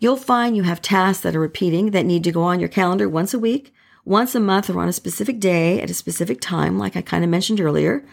You'll 0.00 0.16
find 0.16 0.56
you 0.56 0.64
have 0.64 0.82
tasks 0.82 1.22
that 1.22 1.36
are 1.36 1.40
repeating 1.40 1.92
that 1.92 2.06
need 2.06 2.24
to 2.24 2.32
go 2.32 2.42
on 2.42 2.58
your 2.58 2.68
calendar 2.68 3.08
once 3.08 3.32
a 3.32 3.38
week, 3.38 3.72
once 4.04 4.34
a 4.34 4.40
month, 4.40 4.68
or 4.68 4.80
on 4.80 4.88
a 4.88 4.92
specific 4.92 5.38
day 5.38 5.80
at 5.80 5.90
a 5.90 5.94
specific 5.94 6.40
time, 6.40 6.76
like 6.76 6.96
I 6.96 7.02
kind 7.02 7.22
of 7.22 7.30
mentioned 7.30 7.60
earlier. 7.60 8.04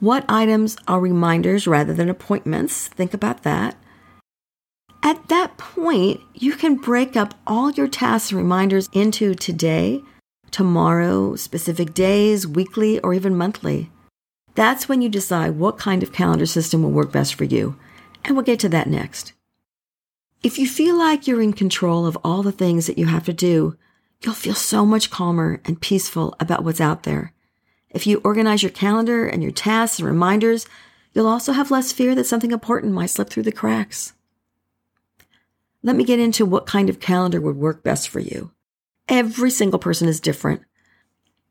What 0.00 0.24
items 0.28 0.76
are 0.88 0.98
reminders 0.98 1.68
rather 1.68 1.94
than 1.94 2.08
appointments? 2.08 2.88
Think 2.88 3.14
about 3.14 3.44
that. 3.44 3.76
At 5.02 5.28
that 5.28 5.56
point, 5.56 6.20
you 6.34 6.54
can 6.54 6.76
break 6.76 7.16
up 7.16 7.34
all 7.46 7.72
your 7.72 7.88
tasks 7.88 8.30
and 8.30 8.38
reminders 8.38 8.88
into 8.92 9.34
today, 9.34 10.02
tomorrow, 10.52 11.34
specific 11.34 11.92
days, 11.92 12.46
weekly, 12.46 13.00
or 13.00 13.12
even 13.12 13.36
monthly. 13.36 13.90
That's 14.54 14.88
when 14.88 15.02
you 15.02 15.08
decide 15.08 15.58
what 15.58 15.78
kind 15.78 16.02
of 16.02 16.12
calendar 16.12 16.46
system 16.46 16.82
will 16.82 16.92
work 16.92 17.10
best 17.10 17.34
for 17.34 17.44
you. 17.44 17.76
And 18.24 18.36
we'll 18.36 18.44
get 18.44 18.60
to 18.60 18.68
that 18.68 18.88
next. 18.88 19.32
If 20.42 20.58
you 20.58 20.68
feel 20.68 20.96
like 20.96 21.26
you're 21.26 21.42
in 21.42 21.52
control 21.52 22.06
of 22.06 22.18
all 22.22 22.42
the 22.42 22.52
things 22.52 22.86
that 22.86 22.98
you 22.98 23.06
have 23.06 23.24
to 23.24 23.32
do, 23.32 23.76
you'll 24.20 24.34
feel 24.34 24.54
so 24.54 24.86
much 24.86 25.10
calmer 25.10 25.60
and 25.64 25.80
peaceful 25.80 26.36
about 26.38 26.62
what's 26.62 26.80
out 26.80 27.02
there. 27.02 27.32
If 27.90 28.06
you 28.06 28.20
organize 28.24 28.62
your 28.62 28.70
calendar 28.70 29.26
and 29.26 29.42
your 29.42 29.52
tasks 29.52 29.98
and 29.98 30.06
reminders, 30.06 30.66
you'll 31.12 31.26
also 31.26 31.52
have 31.52 31.70
less 31.70 31.92
fear 31.92 32.14
that 32.14 32.24
something 32.24 32.52
important 32.52 32.92
might 32.92 33.10
slip 33.10 33.30
through 33.30 33.42
the 33.44 33.52
cracks. 33.52 34.12
Let 35.82 35.96
me 35.96 36.04
get 36.04 36.20
into 36.20 36.46
what 36.46 36.66
kind 36.66 36.88
of 36.88 37.00
calendar 37.00 37.40
would 37.40 37.56
work 37.56 37.82
best 37.82 38.08
for 38.08 38.20
you. 38.20 38.52
Every 39.08 39.50
single 39.50 39.78
person 39.78 40.08
is 40.08 40.20
different. 40.20 40.62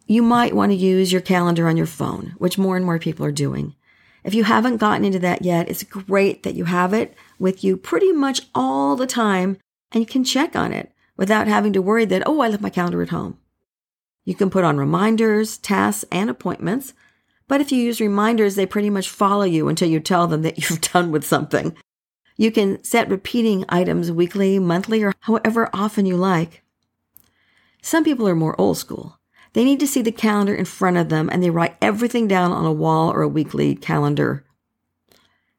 you 0.07 0.21
might 0.23 0.55
want 0.55 0.71
to 0.71 0.75
use 0.75 1.11
your 1.11 1.21
calendar 1.21 1.67
on 1.67 1.77
your 1.77 1.85
phone, 1.85 2.33
which 2.37 2.57
more 2.57 2.75
and 2.75 2.85
more 2.85 2.99
people 2.99 3.25
are 3.25 3.31
doing. 3.31 3.75
If 4.23 4.33
you 4.33 4.43
haven't 4.43 4.77
gotten 4.77 5.05
into 5.05 5.19
that 5.19 5.43
yet, 5.43 5.69
it's 5.69 5.83
great 5.83 6.43
that 6.43 6.55
you 6.55 6.65
have 6.65 6.93
it 6.93 7.15
with 7.39 7.63
you 7.63 7.77
pretty 7.77 8.11
much 8.11 8.41
all 8.53 8.95
the 8.95 9.07
time 9.07 9.57
and 9.91 10.01
you 10.01 10.05
can 10.05 10.23
check 10.23 10.55
on 10.55 10.73
it 10.73 10.91
without 11.17 11.47
having 11.47 11.73
to 11.73 11.81
worry 11.81 12.05
that, 12.05 12.23
oh, 12.25 12.41
I 12.41 12.49
left 12.49 12.61
my 12.61 12.69
calendar 12.69 13.01
at 13.01 13.09
home. 13.09 13.37
You 14.25 14.35
can 14.35 14.49
put 14.49 14.63
on 14.63 14.77
reminders, 14.77 15.57
tasks, 15.57 16.05
and 16.11 16.29
appointments. 16.29 16.93
But 17.47 17.61
if 17.61 17.71
you 17.71 17.81
use 17.81 17.99
reminders, 17.99 18.55
they 18.55 18.65
pretty 18.65 18.89
much 18.89 19.09
follow 19.09 19.43
you 19.43 19.67
until 19.67 19.89
you 19.89 19.99
tell 19.99 20.27
them 20.27 20.41
that 20.43 20.57
you've 20.69 20.81
done 20.81 21.11
with 21.11 21.25
something. 21.25 21.75
You 22.41 22.49
can 22.51 22.83
set 22.83 23.07
repeating 23.07 23.65
items 23.69 24.11
weekly, 24.11 24.57
monthly, 24.57 25.03
or 25.03 25.13
however 25.19 25.69
often 25.73 26.07
you 26.07 26.17
like. 26.17 26.63
Some 27.83 28.03
people 28.03 28.27
are 28.27 28.33
more 28.33 28.59
old 28.59 28.79
school. 28.79 29.19
They 29.53 29.63
need 29.63 29.79
to 29.79 29.85
see 29.85 30.01
the 30.01 30.11
calendar 30.11 30.55
in 30.55 30.65
front 30.65 30.97
of 30.97 31.09
them 31.09 31.29
and 31.31 31.43
they 31.43 31.51
write 31.51 31.77
everything 31.83 32.27
down 32.27 32.51
on 32.51 32.65
a 32.65 32.73
wall 32.73 33.11
or 33.11 33.21
a 33.21 33.27
weekly 33.27 33.75
calendar. 33.75 34.43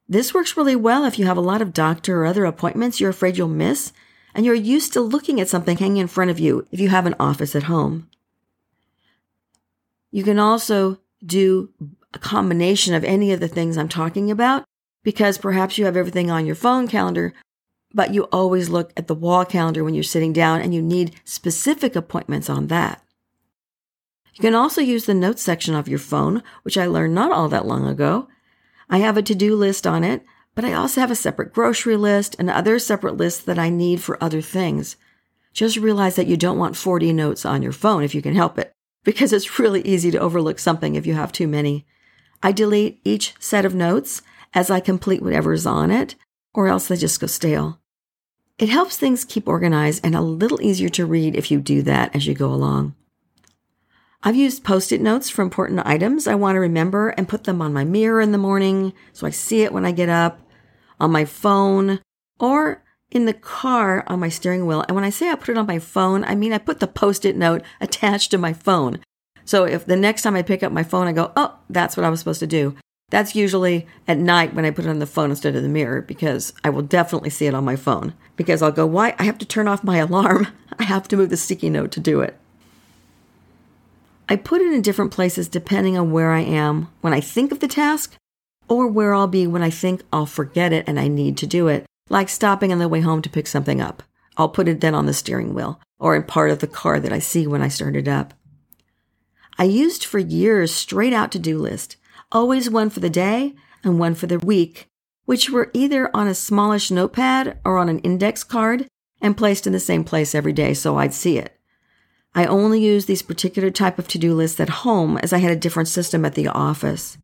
This 0.09 0.35
works 0.35 0.57
really 0.57 0.75
well 0.75 1.05
if 1.05 1.21
you 1.21 1.27
have 1.27 1.37
a 1.37 1.41
lot 1.41 1.63
of 1.63 1.73
doctor 1.73 2.21
or 2.21 2.27
other 2.27 2.45
appointments 2.45 2.99
you're 2.99 3.11
afraid 3.11 3.39
you'll 3.39 3.47
miss 3.47 3.93
and 4.35 4.45
you're 4.45 4.53
used 4.53 4.93
to 4.95 5.01
looking 5.01 5.41
at 5.41 5.49
something 5.49 5.77
hanging 5.77 5.99
in 5.99 6.09
front 6.09 6.33
of 6.33 6.41
you 6.41 6.67
if 6.73 6.81
you 6.81 6.89
have 6.89 7.07
an 7.07 7.15
office 7.21 7.55
at 7.55 7.63
home. 7.63 8.11
You 10.11 10.25
can 10.25 10.41
also 10.41 10.99
do 11.25 11.69
a 12.13 12.19
combination 12.19 12.93
of 12.93 13.05
any 13.05 13.31
of 13.31 13.39
the 13.39 13.47
things 13.47 13.79
I'm 13.79 13.89
talking 13.89 14.33
about 14.33 14.65
because 15.03 15.39
perhaps 15.39 15.79
you 15.79 15.85
have 15.85 15.97
everything 15.97 16.31
on 16.31 16.47
your 16.47 16.55
phone 16.55 16.89
calendar, 16.89 17.33
but 17.95 18.15
you 18.15 18.25
always 18.25 18.69
look 18.69 18.93
at 18.97 19.07
the 19.07 19.15
wall 19.15 19.45
calendar 19.45 19.85
when 19.85 19.95
you're 19.95 20.03
sitting 20.03 20.33
down 20.33 20.61
and 20.61 20.75
you 20.75 20.83
need 20.83 21.15
specific 21.25 21.95
appointments 21.95 22.49
on 22.49 22.69
that. 22.69 23.03
You 24.35 24.41
can 24.41 24.55
also 24.55 24.81
use 24.81 25.05
the 25.05 25.15
notes 25.15 25.43
section 25.43 25.75
of 25.75 25.89
your 25.89 25.99
phone, 25.99 26.43
which 26.63 26.79
I 26.79 26.87
learned 26.87 27.15
not 27.15 27.33
all 27.33 27.49
that 27.49 27.67
long 27.67 27.87
ago. 27.87 28.29
I 28.89 28.99
have 28.99 29.17
a 29.17 29.23
to-do 29.23 29.55
list 29.57 29.87
on 29.87 30.05
it, 30.05 30.25
but 30.55 30.65
I 30.65 30.73
also 30.73 31.01
have 31.01 31.11
a 31.11 31.17
separate 31.17 31.53
grocery 31.53 31.97
list 31.97 32.37
and 32.39 32.49
other 32.49 32.79
separate 32.79 33.17
lists 33.17 33.43
that 33.43 33.59
I 33.59 33.69
need 33.69 34.03
for 34.03 34.23
other 34.23 34.41
things. 34.41 34.97
Just 35.53 35.77
realize 35.77 36.17
that 36.17 36.27
you 36.27 36.37
don't 36.37 36.59
want 36.59 36.77
40 36.77 37.13
notes 37.13 37.45
on 37.45 37.63
your 37.63 37.73
phone 37.73 38.03
if 38.03 38.15
you 38.15 38.23
can 38.23 38.35
help 38.35 38.59
it 38.59 38.73
because 39.05 39.33
it's 39.33 39.59
really 39.59 39.83
easy 39.83 40.11
to 40.11 40.19
overlook 40.19 40.59
something 40.59 40.95
if 40.95 41.07
you 41.07 41.15
have 41.15 41.33
too 41.33 41.49
many. 41.49 41.87
I 42.43 42.53
delete 42.53 43.01
each 43.05 43.35
set 43.39 43.65
of 43.65 43.75
notes 43.75 44.23
as 44.55 44.71
I 44.71 44.81
complete 44.81 45.23
whatever 45.23 45.53
is 45.53 45.67
on 45.67 45.91
it, 45.91 46.15
or 46.55 46.69
else 46.69 46.89
they 46.89 46.97
just 46.97 47.21
go 47.21 47.27
stale. 47.27 47.81
It 48.59 48.69
helps 48.69 48.97
things 48.97 49.25
keep 49.25 49.49
organized 49.49 50.05
and 50.05 50.15
a 50.15 50.21
little 50.21 50.61
easier 50.63 50.89
to 50.91 51.07
read 51.07 51.35
if 51.35 51.51
you 51.51 51.61
do 51.61 51.83
that 51.83 52.15
as 52.15 52.27
you 52.27 52.35
go 52.35 52.53
along. 52.53 52.95
I've 54.23 54.37
used 54.37 54.63
post 54.63 54.93
it 54.93 55.01
notes 55.01 55.29
for 55.29 55.43
important 55.43 55.85
items 55.85 56.29
I 56.29 56.37
want 56.37 56.55
to 56.55 56.61
remember 56.61 57.09
and 57.09 57.29
put 57.29 57.45
them 57.45 57.61
on 57.61 57.73
my 57.73 57.85
mirror 57.85 58.21
in 58.21 58.31
the 58.31 58.39
morning 58.39 58.93
so 59.13 59.27
I 59.27 59.31
see 59.31 59.63
it 59.63 59.73
when 59.73 59.85
I 59.85 59.91
get 59.91 60.09
up, 60.09 60.41
on 61.01 61.11
my 61.11 61.25
phone, 61.25 62.01
or 62.39 62.85
in 63.11 63.27
the 63.27 63.35
car 63.35 64.05
on 64.07 64.21
my 64.21 64.29
steering 64.29 64.65
wheel. 64.65 64.85
And 64.87 64.95
when 64.95 65.05
I 65.05 65.11
say 65.11 65.29
I 65.29 65.35
put 65.35 65.49
it 65.49 65.59
on 65.59 65.67
my 65.67 65.81
phone, 65.81 66.23
I 66.25 66.37
mean 66.37 66.53
I 66.53 66.59
put 66.59 66.79
the 66.79 66.87
post 66.87 67.25
it 67.25 67.37
note 67.37 67.63
attached 67.81 68.31
to 68.31 68.39
my 68.39 68.53
phone. 68.53 69.01
So 69.45 69.65
if 69.65 69.85
the 69.87 69.97
next 69.97 70.23
time 70.23 70.37
I 70.37 70.43
pick 70.43 70.63
up 70.63 70.71
my 70.71 70.85
phone, 70.85 71.09
I 71.09 71.13
go, 71.13 71.33
oh, 71.37 71.59
that's 71.69 71.97
what 71.97 72.05
I 72.05 72.11
was 72.11 72.21
supposed 72.21 72.41
to 72.41 72.47
do. 72.47 72.77
That's 73.13 73.35
usually 73.35 73.87
at 74.09 74.17
night 74.17 74.55
when 74.55 74.65
I 74.65 74.71
put 74.71 74.87
it 74.87 74.89
on 74.89 74.99
the 74.99 75.05
phone 75.05 75.29
instead 75.29 75.55
of 75.55 75.63
the 75.63 75.69
mirror 75.69 76.01
because 76.01 76.55
I 76.65 76.71
will 76.71 76.81
definitely 76.81 77.29
see 77.29 77.45
it 77.45 77.53
on 77.53 77.63
my 77.63 77.77
phone. 77.77 78.15
Because 78.37 78.63
I'll 78.63 78.73
go, 78.73 78.87
why? 78.87 79.15
I 79.19 79.25
have 79.25 79.37
to 79.37 79.45
turn 79.45 79.69
off 79.69 79.85
my 79.85 79.99
alarm. 79.99 80.47
I 80.79 80.85
have 80.85 81.09
to 81.09 81.19
move 81.19 81.29
the 81.29 81.37
sticky 81.37 81.69
note 81.69 81.93
to 81.93 82.01
do 82.01 82.23
it. 82.23 82.39
I 84.31 84.37
put 84.37 84.63
it 84.63 84.73
in 84.73 84.81
different 84.81 85.13
places 85.13 85.47
depending 85.47 85.99
on 85.99 86.11
where 86.11 86.33
I 86.33 86.41
am 86.41 86.89
when 87.03 87.13
I 87.13 87.21
think 87.21 87.53
of 87.53 87.61
the 87.61 87.69
task 87.69 88.17
or 88.67 88.87
where 88.87 89.13
I'll 89.13 89.27
be 89.27 89.47
when 89.47 89.63
I 89.63 89.69
think 89.69 90.03
I'll 90.11 90.25
forget 90.25 90.73
it 90.73 90.85
and 90.87 90.99
I 90.99 91.09
need 91.09 91.37
to 91.37 91.47
do 91.47 91.69
it 91.69 91.85
like 92.09 92.31
stopping 92.31 92.73
on 92.73 92.79
the 92.79 92.89
way 92.89 93.03
home 93.03 93.21
to 93.21 93.29
pick 93.29 93.47
something 93.47 93.83
up. 93.83 94.03
I'll 94.39 94.49
put 94.49 94.69
it 94.69 94.81
then 94.81 94.95
on 94.95 95.05
the 95.05 95.13
steering 95.13 95.53
wheel 95.53 95.79
or 95.99 96.17
in 96.17 96.23
part 96.23 96.51
of 96.51 96.61
the 96.61 96.67
car 96.67 96.99
that 96.99 97.13
I 97.13 97.19
see 97.19 97.47
when 97.47 97.61
I 97.61 97.69
start 97.69 97.95
it 97.95 98.09
up. 98.09 98.33
I 99.59 99.65
used 99.65 100.03
for 100.03 100.19
years 100.19 100.73
straight 100.73 101.13
out 101.13 101.31
to 101.33 101.39
do 101.39 101.59
list, 101.59 101.99
always 102.33 102.69
one 102.69 102.91
for 102.91 103.01
the 103.01 103.11
day 103.11 103.55
and 103.85 103.99
one 103.99 104.15
for 104.15 104.27
the 104.27 104.39
week, 104.39 104.89
which 105.25 105.51
were 105.51 105.71
either 105.73 106.11
on 106.15 106.27
a 106.27 106.35
smallish 106.35 106.91
notepad 106.91 107.59
or 107.65 107.79
on 107.79 107.89
an 107.89 107.99
index 108.01 108.43
card 108.43 108.89
and 109.21 109.37
placed 109.37 109.67
in 109.67 109.73
the 109.73 109.81
same 109.81 110.03
place 110.03 110.35
every 110.35 110.53
day 110.53 110.75
so 110.75 110.97
I'd 110.97 111.15
see 111.15 111.39
it. 111.39 111.57
I 112.35 112.47
only 112.47 112.81
used 112.81 113.07
these 113.07 113.23
particular 113.23 113.71
type 113.71 113.99
of 113.99 114.09
to-do 114.09 114.35
lists 114.35 114.59
at 114.59 114.69
home 114.69 115.19
as 115.19 115.33
I 115.33 115.39
had 115.39 115.53
a 115.53 115.57
different 115.57 115.89
system 115.89 116.25
at 116.25 116.35
the 116.35 116.49
office. 116.49 117.19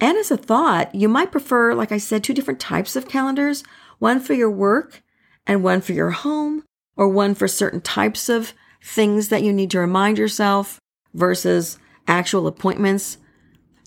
And 0.00 0.16
as 0.16 0.30
a 0.30 0.36
thought, 0.36 0.94
you 0.94 1.08
might 1.08 1.30
prefer, 1.30 1.74
like 1.74 1.92
I 1.92 1.98
said, 1.98 2.24
two 2.24 2.32
different 2.32 2.58
types 2.58 2.96
of 2.96 3.08
calendars 3.08 3.62
one 3.98 4.18
for 4.18 4.32
your 4.32 4.50
work 4.50 5.02
and 5.46 5.62
one 5.62 5.82
for 5.82 5.92
your 5.92 6.10
home, 6.10 6.64
or 6.96 7.06
one 7.08 7.34
for 7.34 7.46
certain 7.46 7.82
types 7.82 8.30
of 8.30 8.54
things 8.82 9.28
that 9.28 9.42
you 9.42 9.52
need 9.52 9.70
to 9.70 9.78
remind 9.78 10.16
yourself 10.16 10.80
versus 11.12 11.78
actual 12.08 12.46
appointments. 12.46 13.18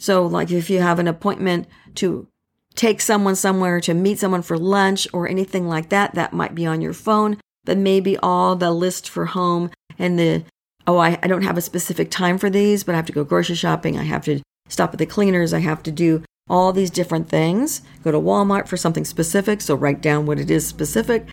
So, 0.03 0.25
like 0.25 0.51
if 0.51 0.69
you 0.69 0.81
have 0.81 0.99
an 0.99 1.07
appointment 1.07 1.65
to 1.95 2.27
take 2.75 2.99
someone 2.99 3.37
somewhere, 3.37 3.79
to 3.79 3.93
meet 3.93 4.19
someone 4.19 4.41
for 4.41 4.57
lunch, 4.57 5.07
or 5.13 5.29
anything 5.29 5.65
like 5.65 5.87
that, 5.91 6.13
that 6.15 6.33
might 6.33 6.53
be 6.53 6.65
on 6.65 6.81
your 6.81 6.91
phone, 6.91 7.37
but 7.63 7.77
maybe 7.77 8.17
all 8.17 8.57
the 8.57 8.71
list 8.71 9.09
for 9.09 9.27
home 9.27 9.71
and 9.97 10.19
the, 10.19 10.43
oh, 10.85 10.97
I, 10.97 11.17
I 11.23 11.27
don't 11.27 11.43
have 11.43 11.57
a 11.57 11.61
specific 11.61 12.11
time 12.11 12.37
for 12.37 12.49
these, 12.49 12.83
but 12.83 12.91
I 12.91 12.97
have 12.97 13.05
to 13.05 13.13
go 13.13 13.23
grocery 13.23 13.55
shopping. 13.55 13.97
I 13.97 14.03
have 14.03 14.25
to 14.25 14.41
stop 14.67 14.91
at 14.91 14.99
the 14.99 15.05
cleaners. 15.05 15.53
I 15.53 15.59
have 15.59 15.81
to 15.83 15.91
do 15.91 16.21
all 16.49 16.73
these 16.73 16.89
different 16.89 17.29
things, 17.29 17.81
go 18.03 18.11
to 18.11 18.19
Walmart 18.19 18.67
for 18.67 18.75
something 18.75 19.05
specific, 19.05 19.61
so 19.61 19.73
write 19.73 20.01
down 20.01 20.25
what 20.25 20.37
it 20.37 20.51
is 20.51 20.67
specific, 20.67 21.29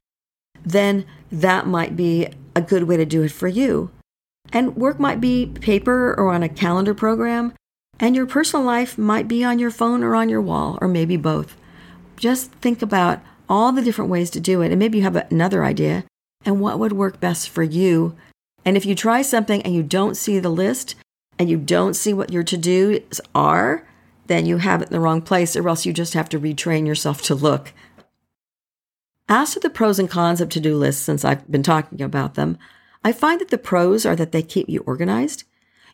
then 0.65 1.05
that 1.33 1.67
might 1.67 1.97
be 1.97 2.29
a 2.55 2.63
good 2.63 2.85
way 2.85 2.97
to 2.97 3.05
do 3.05 3.25
it 3.25 3.33
for 3.33 3.49
you. 3.49 3.91
And 4.53 4.77
work 4.77 5.01
might 5.01 5.21
be 5.21 5.47
paper 5.47 6.15
or 6.15 6.33
on 6.33 6.45
a 6.45 6.49
calendar 6.49 6.95
program, 6.95 7.53
and 8.01 8.17
your 8.17 8.27
personal 8.27 8.65
life 8.65 8.97
might 8.97 9.29
be 9.29 9.45
on 9.45 9.59
your 9.59 9.71
phone 9.71 10.03
or 10.03 10.17
on 10.17 10.31
your 10.31 10.41
wall, 10.41 10.79
or 10.81 10.89
maybe 10.89 11.19
both. 11.19 11.57
Just 12.17 12.51
think 12.53 12.83
about 12.83 13.21
all 13.49 13.73
the 13.73 13.83
different 13.83 14.11
ways 14.11 14.31
to 14.31 14.41
do 14.41 14.63
it, 14.63 14.73
and 14.73 14.79
maybe 14.79 14.99
you 14.99 15.05
have 15.05 15.17
another 15.31 15.65
idea 15.65 16.05
and 16.45 16.61
what 16.61 16.79
would 16.79 16.93
work 16.93 17.21
best 17.21 17.51
for 17.51 17.63
you. 17.63 18.17
And 18.65 18.77
if 18.77 18.87
you 18.87 18.95
try 18.95 19.21
something 19.21 19.61
and 19.63 19.75
you 19.75 19.83
don't 19.83 20.17
see 20.17 20.39
the 20.39 20.49
list 20.49 20.95
and 21.39 21.51
you 21.51 21.59
don't 21.59 21.95
see 21.95 22.15
what 22.15 22.33
your 22.33 22.43
to 22.45 22.57
dos 22.57 23.21
are, 23.35 23.87
then 24.27 24.47
you 24.47 24.59
have 24.59 24.81
it 24.81 24.89
in 24.89 24.93
the 24.93 25.01
wrong 25.01 25.21
place, 25.21 25.55
or 25.55 25.69
else 25.69 25.85
you 25.85 25.93
just 25.93 26.15
have 26.15 26.29
to 26.31 26.41
retrain 26.41 26.87
yourself 26.87 27.21
to 27.23 27.35
look. 27.35 27.73
As 29.29 29.53
to 29.55 29.61
the 29.61 29.71
pros 29.71 29.99
and 29.99 30.09
cons 30.09 30.41
of 30.41 30.49
to 30.51 30.61
do 30.61 30.77
lists, 30.77 31.03
since 31.03 31.25
I've 31.25 31.51
been 31.51 31.63
talking 31.63 32.01
about 32.01 32.35
them, 32.35 32.57
I 33.05 33.13
find 33.13 33.41
that 33.41 33.49
the 33.49 33.59
pros 33.59 34.07
are 34.07 34.17
that 34.17 34.33
they 34.33 34.43
keep 34.43 34.69
you 34.69 34.81
organized. 34.81 35.45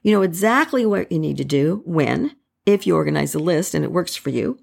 You 0.07 0.13
know 0.13 0.23
exactly 0.23 0.87
what 0.87 1.11
you 1.11 1.19
need 1.19 1.37
to 1.39 1.45
do 1.45 1.83
when, 1.85 2.37
if 2.65 2.87
you 2.87 2.95
organize 2.95 3.35
a 3.35 3.41
list 3.41 3.75
and 3.75 3.85
it 3.85 3.91
works 3.91 4.15
for 4.15 4.31
you. 4.31 4.57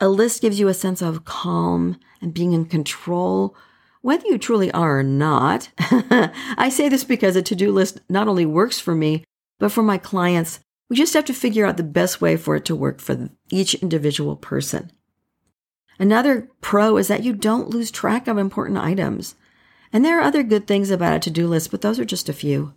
A 0.00 0.08
list 0.08 0.42
gives 0.42 0.58
you 0.58 0.66
a 0.66 0.74
sense 0.74 1.00
of 1.00 1.24
calm 1.24 1.96
and 2.20 2.34
being 2.34 2.54
in 2.54 2.64
control, 2.64 3.54
whether 4.02 4.26
you 4.26 4.36
truly 4.36 4.68
are 4.72 4.98
or 4.98 5.04
not. 5.04 5.70
I 5.78 6.70
say 6.72 6.88
this 6.88 7.04
because 7.04 7.36
a 7.36 7.42
to 7.42 7.54
do 7.54 7.70
list 7.70 8.00
not 8.08 8.26
only 8.26 8.44
works 8.44 8.80
for 8.80 8.96
me, 8.96 9.22
but 9.60 9.70
for 9.70 9.84
my 9.84 9.96
clients 9.96 10.58
we 10.88 10.96
just 10.96 11.14
have 11.14 11.26
to 11.26 11.32
figure 11.34 11.64
out 11.64 11.76
the 11.76 11.84
best 11.84 12.20
way 12.20 12.36
for 12.36 12.56
it 12.56 12.64
to 12.64 12.74
work 12.74 12.98
for 12.98 13.30
each 13.52 13.74
individual 13.74 14.34
person. 14.34 14.90
Another 16.00 16.48
pro 16.60 16.96
is 16.96 17.06
that 17.06 17.22
you 17.22 17.32
don't 17.32 17.70
lose 17.70 17.92
track 17.92 18.26
of 18.26 18.38
important 18.38 18.78
items. 18.78 19.36
And 19.92 20.04
there 20.04 20.18
are 20.18 20.22
other 20.22 20.42
good 20.42 20.66
things 20.66 20.90
about 20.90 21.14
a 21.14 21.20
to 21.20 21.30
do 21.30 21.46
list, 21.46 21.70
but 21.70 21.80
those 21.80 22.00
are 22.00 22.04
just 22.04 22.28
a 22.28 22.32
few. 22.32 22.74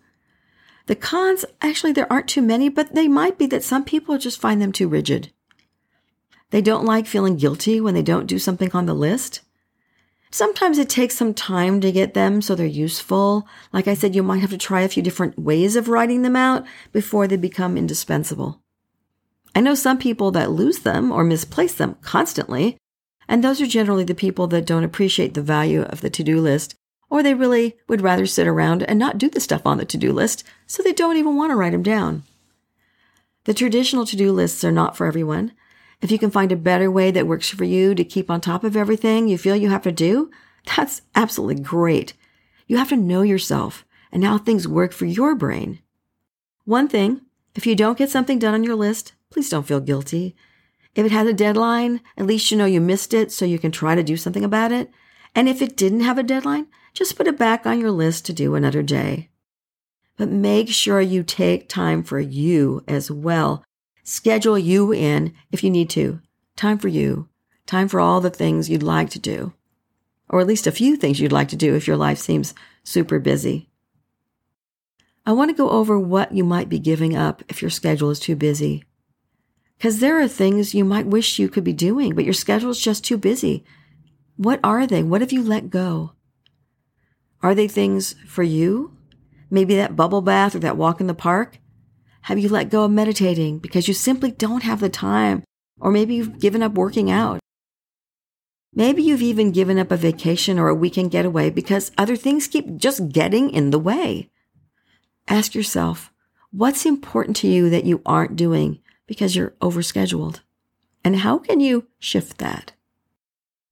The 0.88 0.96
cons, 0.96 1.46
actually, 1.62 1.94
there 1.94 2.12
aren't 2.12 2.28
too 2.28 2.42
many, 2.42 2.70
but 2.70 2.96
they 2.96 3.08
might 3.08 3.38
be 3.38 3.46
that 3.48 3.64
some 3.64 3.84
people 3.84 4.18
just 4.18 4.42
find 4.42 4.62
them 4.62 4.72
too 4.72 4.88
rigid. 4.88 5.32
They 6.50 6.62
don't 6.62 6.86
like 6.86 7.08
feeling 7.08 7.38
guilty 7.38 7.80
when 7.80 7.94
they 7.94 8.02
don't 8.02 8.28
do 8.28 8.40
something 8.40 8.72
on 8.74 8.86
the 8.86 8.94
list. 8.94 9.42
Sometimes 10.32 10.78
it 10.78 10.90
takes 10.90 11.16
some 11.16 11.34
time 11.34 11.82
to 11.82 11.92
get 11.92 12.14
them 12.14 12.42
so 12.42 12.56
they're 12.56 12.66
useful. 12.66 13.48
Like 13.74 13.88
I 13.88 13.94
said, 13.94 14.16
you 14.16 14.24
might 14.24 14.40
have 14.40 14.50
to 14.52 14.58
try 14.58 14.82
a 14.82 14.90
few 14.90 15.04
different 15.04 15.38
ways 15.38 15.76
of 15.76 15.90
writing 15.90 16.22
them 16.22 16.36
out 16.36 16.66
before 16.92 17.28
they 17.28 17.38
become 17.38 17.78
indispensable. 17.78 18.62
I 19.54 19.60
know 19.60 19.76
some 19.76 19.98
people 19.98 20.32
that 20.32 20.52
lose 20.52 20.80
them 20.80 21.12
or 21.12 21.26
misplace 21.26 21.74
them 21.74 21.98
constantly, 22.02 22.78
and 23.28 23.44
those 23.44 23.62
are 23.62 23.68
generally 23.68 24.06
the 24.06 24.16
people 24.16 24.48
that 24.48 24.66
don't 24.66 24.86
appreciate 24.86 25.34
the 25.34 25.42
value 25.42 25.82
of 25.84 26.00
the 26.00 26.10
to-do 26.10 26.40
list, 26.40 26.76
or 27.12 27.22
they 27.22 27.36
really 27.36 27.78
would 27.88 28.02
rather 28.02 28.26
sit 28.26 28.48
around 28.48 28.82
and 28.82 28.98
not 28.98 29.20
do 29.20 29.30
the 29.30 29.40
stuff 29.40 29.62
on 29.66 29.78
the 29.78 29.86
to-do 29.86 30.12
list, 30.12 30.44
so 30.66 30.82
they 30.82 30.94
don't 30.94 31.18
even 31.18 31.36
want 31.36 31.52
to 31.52 31.56
write 31.56 31.74
them 31.74 31.84
down. 31.84 32.24
The 33.44 33.54
traditional 33.54 34.08
to-do 34.08 34.32
lists 34.32 34.64
are 34.64 34.72
not 34.72 34.98
for 34.98 35.06
everyone, 35.06 35.52
if 36.02 36.12
you 36.12 36.18
can 36.18 36.32
find 36.32 36.52
a 36.52 36.58
better 36.58 36.90
way 36.90 37.12
that 37.12 37.28
works 37.28 37.50
for 37.50 37.64
you 37.64 37.94
to 37.94 38.04
keep 38.04 38.32
on 38.32 38.42
top 38.42 38.64
of 38.64 38.76
everything 38.76 39.28
you 39.28 39.38
feel 39.38 39.56
you 39.56 39.70
have 39.70 39.84
to 39.84 39.92
do, 39.92 40.32
that's 40.76 41.04
absolutely 41.14 41.62
great. 41.64 42.14
You 42.68 42.78
have 42.78 42.90
to 42.90 42.96
know 42.96 43.22
yourself 43.22 43.86
and 44.12 44.26
how 44.26 44.40
things 44.40 44.68
work 44.68 44.94
for 44.94 45.06
your 45.06 45.36
brain. 45.36 45.80
One 46.66 46.88
thing 46.88 47.22
if 47.54 47.68
you 47.68 47.76
don't 47.76 47.98
get 47.98 48.10
something 48.10 48.40
done 48.40 48.54
on 48.54 48.64
your 48.64 48.76
list, 48.76 49.14
please 49.30 49.50
don't 49.50 49.68
feel 49.68 49.80
guilty. 49.80 50.36
If 50.96 51.06
it 51.06 51.12
has 51.12 51.28
a 51.28 51.34
deadline, 51.34 52.02
at 52.18 52.26
least 52.26 52.50
you 52.50 52.58
know 52.58 52.66
you 52.66 52.82
missed 52.82 53.14
it 53.14 53.32
so 53.32 53.46
you 53.46 53.60
can 53.60 53.72
try 53.72 53.94
to 53.94 54.04
do 54.04 54.18
something 54.18 54.44
about 54.44 54.72
it. 54.72 54.90
And 55.36 55.48
if 55.48 55.62
it 55.62 55.78
didn't 55.78 56.02
have 56.02 56.18
a 56.18 56.24
deadline, 56.24 56.68
just 56.94 57.16
put 57.16 57.28
it 57.28 57.38
back 57.38 57.66
on 57.66 57.80
your 57.80 57.92
list 57.92 58.26
to 58.26 58.34
do 58.34 58.56
another 58.56 58.84
day. 58.84 59.30
But 60.18 60.30
make 60.30 60.70
sure 60.70 61.02
you 61.02 61.24
take 61.24 61.70
time 61.70 62.04
for 62.04 62.20
you 62.20 62.84
as 62.88 63.10
well. 63.10 63.64
Schedule 64.04 64.58
you 64.58 64.94
in 64.94 65.34
if 65.52 65.64
you 65.64 65.70
need 65.70 65.90
to. 65.92 66.22
Time 66.56 66.78
for 66.78 66.90
you. 66.90 67.28
Time 67.66 67.88
for 67.88 68.00
all 68.00 68.22
the 68.22 68.30
things 68.30 68.70
you'd 68.70 68.84
like 68.84 69.10
to 69.12 69.20
do. 69.20 69.54
Or 70.30 70.40
at 70.40 70.48
least 70.48 70.68
a 70.68 70.72
few 70.72 70.96
things 70.96 71.20
you'd 71.20 71.32
like 71.32 71.50
to 71.50 71.56
do 71.56 71.76
if 71.76 71.88
your 71.88 71.98
life 71.98 72.18
seems 72.18 72.54
super 72.84 73.20
busy. 73.20 73.70
I 75.26 75.34
want 75.34 75.50
to 75.50 75.58
go 75.58 75.70
over 75.70 76.00
what 76.00 76.34
you 76.34 76.44
might 76.44 76.70
be 76.70 76.80
giving 76.80 77.16
up 77.16 77.44
if 77.48 77.62
your 77.62 77.72
schedule 77.72 78.10
is 78.10 78.20
too 78.20 78.36
busy. 78.36 78.84
Because 79.78 80.00
there 80.00 80.20
are 80.20 80.28
things 80.28 80.74
you 80.74 80.86
might 80.86 81.08
wish 81.08 81.40
you 81.40 81.50
could 81.50 81.64
be 81.64 81.74
doing, 81.74 82.14
but 82.16 82.24
your 82.24 82.34
schedule 82.34 82.72
is 82.72 82.80
just 82.80 83.04
too 83.04 83.18
busy. 83.18 83.64
What 84.36 84.60
are 84.64 84.86
they? 84.86 85.04
What 85.04 85.22
have 85.22 85.32
you 85.32 85.44
let 85.44 85.70
go? 85.70 86.14
Are 87.44 87.56
they 87.56 87.68
things 87.68 88.16
for 88.28 88.44
you? 88.44 88.96
Maybe 89.50 89.76
that 89.76 89.96
bubble 89.96 90.22
bath 90.22 90.56
or 90.56 90.60
that 90.60 90.78
walk 90.78 91.02
in 91.02 91.08
the 91.08 91.14
park? 91.14 91.60
Have 92.22 92.38
you 92.38 92.50
let 92.50 92.70
go 92.70 92.84
of 92.86 92.92
meditating 92.92 93.60
because 93.60 93.88
you 93.88 93.94
simply 93.94 94.32
don't 94.32 94.64
have 94.64 94.80
the 94.80 94.90
time? 94.90 95.44
Or 95.80 95.92
maybe 95.92 96.16
you've 96.16 96.40
given 96.40 96.62
up 96.62 96.74
working 96.74 97.10
out. 97.10 97.40
Maybe 98.74 99.04
you've 99.04 99.22
even 99.22 99.52
given 99.52 99.78
up 99.78 99.92
a 99.92 99.98
vacation 99.98 100.58
or 100.58 100.70
a 100.70 100.76
weekend 100.76 101.12
getaway 101.12 101.50
because 101.50 101.92
other 101.98 102.16
things 102.16 102.48
keep 102.48 102.78
just 102.78 103.10
getting 103.10 103.50
in 103.50 103.72
the 103.72 103.80
way. 103.80 104.30
Ask 105.28 105.56
yourself, 105.56 106.14
what's 106.52 106.86
important 106.86 107.36
to 107.38 107.48
you 107.48 107.70
that 107.70 107.86
you 107.86 108.02
aren't 108.06 108.36
doing 108.36 108.80
because 109.08 109.36
you're 109.36 109.56
overscheduled? 109.62 110.40
And 111.04 111.18
how 111.18 111.38
can 111.38 111.60
you 111.60 111.88
shift 112.00 112.38
that? 112.38 112.74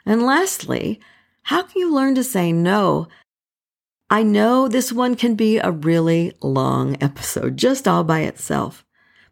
And 0.06 0.24
lastly, 0.24 1.00
how 1.44 1.62
can 1.62 1.80
you 1.80 1.94
learn 1.94 2.16
to 2.16 2.24
say 2.24 2.52
no? 2.52 3.08
I 4.12 4.24
know 4.24 4.68
this 4.68 4.92
one 4.92 5.16
can 5.16 5.36
be 5.36 5.60
a 5.60 5.70
really 5.70 6.34
long 6.42 6.98
episode 7.00 7.58
just 7.58 7.88
all 7.88 8.04
by 8.04 8.22
itself. 8.22 8.84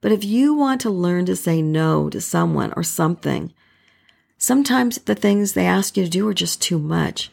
But 0.01 0.11
if 0.11 0.23
you 0.23 0.53
want 0.53 0.81
to 0.81 0.91
learn 0.91 1.25
to 1.25 1.35
say 1.35 1.63
no 1.63 2.09
to 2.11 2.21
someone 2.21 2.73
or 2.77 2.83
something, 2.83 3.53
sometimes 4.37 4.99
the 4.99 5.15
things 5.15 5.53
they 5.53 5.65
ask 5.65 5.97
you 5.97 6.03
to 6.03 6.09
do 6.09 6.27
are 6.27 6.33
just 6.33 6.61
too 6.61 6.77
much. 6.77 7.31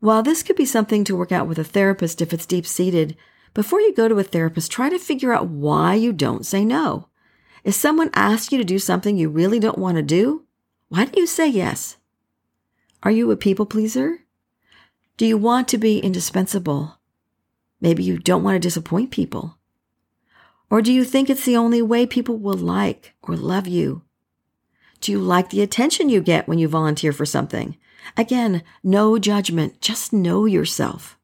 While 0.00 0.24
this 0.24 0.42
could 0.42 0.56
be 0.56 0.64
something 0.64 1.04
to 1.04 1.14
work 1.14 1.30
out 1.30 1.46
with 1.46 1.60
a 1.60 1.64
therapist 1.64 2.20
if 2.20 2.32
it's 2.32 2.44
deep 2.44 2.66
seated, 2.66 3.16
before 3.54 3.80
you 3.80 3.94
go 3.94 4.08
to 4.08 4.18
a 4.18 4.24
therapist, 4.24 4.72
try 4.72 4.88
to 4.88 4.98
figure 4.98 5.32
out 5.32 5.46
why 5.46 5.94
you 5.94 6.12
don't 6.12 6.44
say 6.44 6.64
no. 6.64 7.06
If 7.62 7.74
someone 7.74 8.10
asks 8.14 8.50
you 8.50 8.58
to 8.58 8.64
do 8.64 8.80
something 8.80 9.16
you 9.16 9.28
really 9.28 9.60
don't 9.60 9.78
want 9.78 9.96
to 9.96 10.02
do, 10.02 10.44
why 10.88 11.04
do 11.04 11.20
you 11.20 11.26
say 11.28 11.46
yes? 11.46 11.98
Are 13.04 13.12
you 13.12 13.30
a 13.30 13.36
people 13.36 13.64
pleaser? 13.64 14.22
Do 15.22 15.28
you 15.28 15.38
want 15.38 15.68
to 15.68 15.78
be 15.78 16.00
indispensable? 16.00 16.98
Maybe 17.80 18.02
you 18.02 18.18
don't 18.18 18.42
want 18.42 18.56
to 18.56 18.58
disappoint 18.58 19.12
people. 19.12 19.56
Or 20.68 20.82
do 20.82 20.92
you 20.92 21.04
think 21.04 21.30
it's 21.30 21.44
the 21.44 21.56
only 21.56 21.80
way 21.80 22.06
people 22.06 22.38
will 22.38 22.56
like 22.56 23.14
or 23.22 23.36
love 23.36 23.68
you? 23.68 24.02
Do 25.00 25.12
you 25.12 25.20
like 25.20 25.50
the 25.50 25.62
attention 25.62 26.08
you 26.08 26.20
get 26.22 26.48
when 26.48 26.58
you 26.58 26.66
volunteer 26.66 27.12
for 27.12 27.24
something? 27.24 27.76
Again, 28.16 28.64
no 28.82 29.16
judgment, 29.16 29.80
just 29.80 30.12
know 30.12 30.44
yourself. 30.44 31.16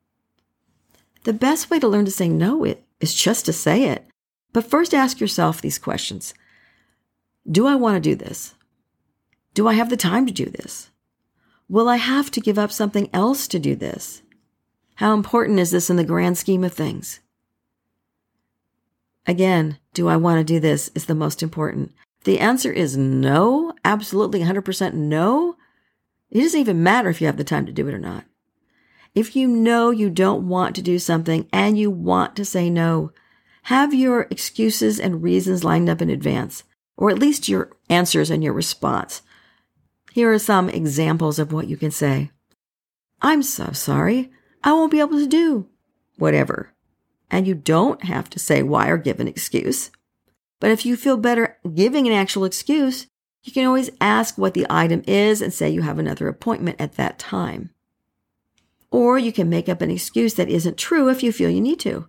The 1.24 1.32
best 1.32 1.68
way 1.68 1.80
to 1.80 1.88
learn 1.88 2.04
to 2.04 2.12
say 2.12 2.28
no 2.28 2.64
is 3.00 3.12
just 3.12 3.46
to 3.46 3.52
say 3.52 3.82
it. 3.82 4.06
But 4.52 4.70
first 4.70 4.94
ask 4.94 5.18
yourself 5.18 5.60
these 5.60 5.76
questions 5.76 6.34
Do 7.50 7.66
I 7.66 7.74
want 7.74 7.96
to 7.96 8.10
do 8.10 8.14
this? 8.14 8.54
Do 9.54 9.66
I 9.66 9.72
have 9.72 9.90
the 9.90 9.96
time 9.96 10.24
to 10.26 10.32
do 10.32 10.44
this? 10.44 10.90
Will 11.68 11.88
I 11.88 11.96
have 11.96 12.30
to 12.30 12.40
give 12.40 12.58
up 12.58 12.72
something 12.72 13.10
else 13.12 13.46
to 13.48 13.58
do 13.58 13.76
this? 13.76 14.22
How 14.96 15.12
important 15.12 15.58
is 15.58 15.70
this 15.70 15.90
in 15.90 15.96
the 15.96 16.04
grand 16.04 16.38
scheme 16.38 16.64
of 16.64 16.72
things? 16.72 17.20
Again, 19.26 19.78
do 19.92 20.08
I 20.08 20.16
want 20.16 20.38
to 20.38 20.44
do 20.44 20.58
this 20.58 20.90
is 20.94 21.04
the 21.04 21.14
most 21.14 21.42
important. 21.42 21.92
The 22.24 22.40
answer 22.40 22.72
is 22.72 22.96
no, 22.96 23.74
absolutely 23.84 24.40
100% 24.40 24.94
no. 24.94 25.56
It 26.30 26.40
doesn't 26.40 26.58
even 26.58 26.82
matter 26.82 27.10
if 27.10 27.20
you 27.20 27.26
have 27.26 27.36
the 27.36 27.44
time 27.44 27.66
to 27.66 27.72
do 27.72 27.86
it 27.86 27.94
or 27.94 27.98
not. 27.98 28.24
If 29.14 29.36
you 29.36 29.46
know 29.46 29.90
you 29.90 30.08
don't 30.08 30.48
want 30.48 30.74
to 30.76 30.82
do 30.82 30.98
something 30.98 31.48
and 31.52 31.78
you 31.78 31.90
want 31.90 32.34
to 32.36 32.44
say 32.46 32.70
no, 32.70 33.12
have 33.64 33.92
your 33.92 34.26
excuses 34.30 34.98
and 34.98 35.22
reasons 35.22 35.64
lined 35.64 35.90
up 35.90 36.00
in 36.00 36.08
advance, 36.08 36.64
or 36.96 37.10
at 37.10 37.18
least 37.18 37.48
your 37.48 37.76
answers 37.90 38.30
and 38.30 38.42
your 38.42 38.54
response. 38.54 39.20
Here 40.12 40.32
are 40.32 40.38
some 40.38 40.68
examples 40.68 41.38
of 41.38 41.52
what 41.52 41.68
you 41.68 41.76
can 41.76 41.90
say. 41.90 42.30
I'm 43.20 43.42
so 43.42 43.72
sorry. 43.72 44.30
I 44.62 44.72
won't 44.72 44.90
be 44.90 45.00
able 45.00 45.18
to 45.18 45.26
do 45.26 45.68
whatever. 46.18 46.72
And 47.30 47.46
you 47.46 47.54
don't 47.54 48.04
have 48.04 48.30
to 48.30 48.38
say 48.38 48.62
why 48.62 48.88
or 48.88 48.96
give 48.96 49.20
an 49.20 49.28
excuse. 49.28 49.90
But 50.60 50.70
if 50.70 50.84
you 50.86 50.96
feel 50.96 51.16
better 51.16 51.58
giving 51.74 52.06
an 52.06 52.14
actual 52.14 52.44
excuse, 52.44 53.06
you 53.42 53.52
can 53.52 53.66
always 53.66 53.90
ask 54.00 54.36
what 54.36 54.54
the 54.54 54.66
item 54.68 55.02
is 55.06 55.40
and 55.40 55.52
say 55.52 55.70
you 55.70 55.82
have 55.82 55.98
another 55.98 56.28
appointment 56.28 56.80
at 56.80 56.94
that 56.94 57.18
time. 57.18 57.70
Or 58.90 59.18
you 59.18 59.32
can 59.32 59.48
make 59.48 59.68
up 59.68 59.82
an 59.82 59.90
excuse 59.90 60.34
that 60.34 60.48
isn't 60.48 60.78
true 60.78 61.08
if 61.08 61.22
you 61.22 61.32
feel 61.32 61.50
you 61.50 61.60
need 61.60 61.80
to, 61.80 62.08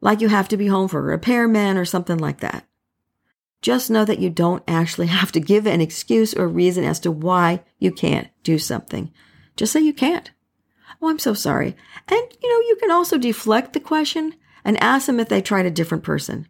like 0.00 0.20
you 0.20 0.28
have 0.28 0.48
to 0.48 0.56
be 0.56 0.68
home 0.68 0.88
for 0.88 1.00
a 1.00 1.02
repairman 1.02 1.76
or 1.76 1.84
something 1.84 2.18
like 2.18 2.40
that. 2.40 2.66
Just 3.62 3.90
know 3.90 4.04
that 4.04 4.18
you 4.18 4.28
don't 4.28 4.64
actually 4.66 5.06
have 5.06 5.30
to 5.32 5.40
give 5.40 5.66
an 5.66 5.80
excuse 5.80 6.34
or 6.34 6.48
reason 6.48 6.84
as 6.84 6.98
to 7.00 7.12
why 7.12 7.62
you 7.78 7.92
can't 7.92 8.28
do 8.42 8.58
something. 8.58 9.12
Just 9.56 9.72
say 9.72 9.80
you 9.80 9.94
can't. 9.94 10.32
Oh, 11.00 11.08
I'm 11.08 11.20
so 11.20 11.32
sorry. 11.32 11.76
And 12.08 12.20
you 12.42 12.50
know, 12.50 12.68
you 12.68 12.76
can 12.80 12.90
also 12.90 13.18
deflect 13.18 13.72
the 13.72 13.80
question 13.80 14.34
and 14.64 14.82
ask 14.82 15.06
them 15.06 15.20
if 15.20 15.28
they 15.28 15.40
tried 15.40 15.66
a 15.66 15.70
different 15.70 16.02
person. 16.04 16.48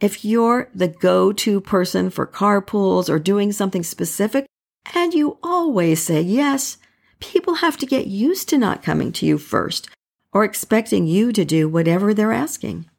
If 0.00 0.24
you're 0.24 0.70
the 0.74 0.88
go 0.88 1.32
to 1.32 1.60
person 1.60 2.10
for 2.10 2.26
carpools 2.26 3.08
or 3.08 3.18
doing 3.18 3.52
something 3.52 3.82
specific, 3.82 4.46
and 4.94 5.14
you 5.14 5.38
always 5.42 6.02
say 6.02 6.20
yes, 6.20 6.76
people 7.20 7.54
have 7.56 7.78
to 7.78 7.86
get 7.86 8.06
used 8.06 8.50
to 8.50 8.58
not 8.58 8.82
coming 8.82 9.12
to 9.12 9.26
you 9.26 9.38
first 9.38 9.88
or 10.32 10.44
expecting 10.44 11.06
you 11.06 11.32
to 11.32 11.44
do 11.44 11.68
whatever 11.68 12.12
they're 12.12 12.32
asking. 12.32 12.90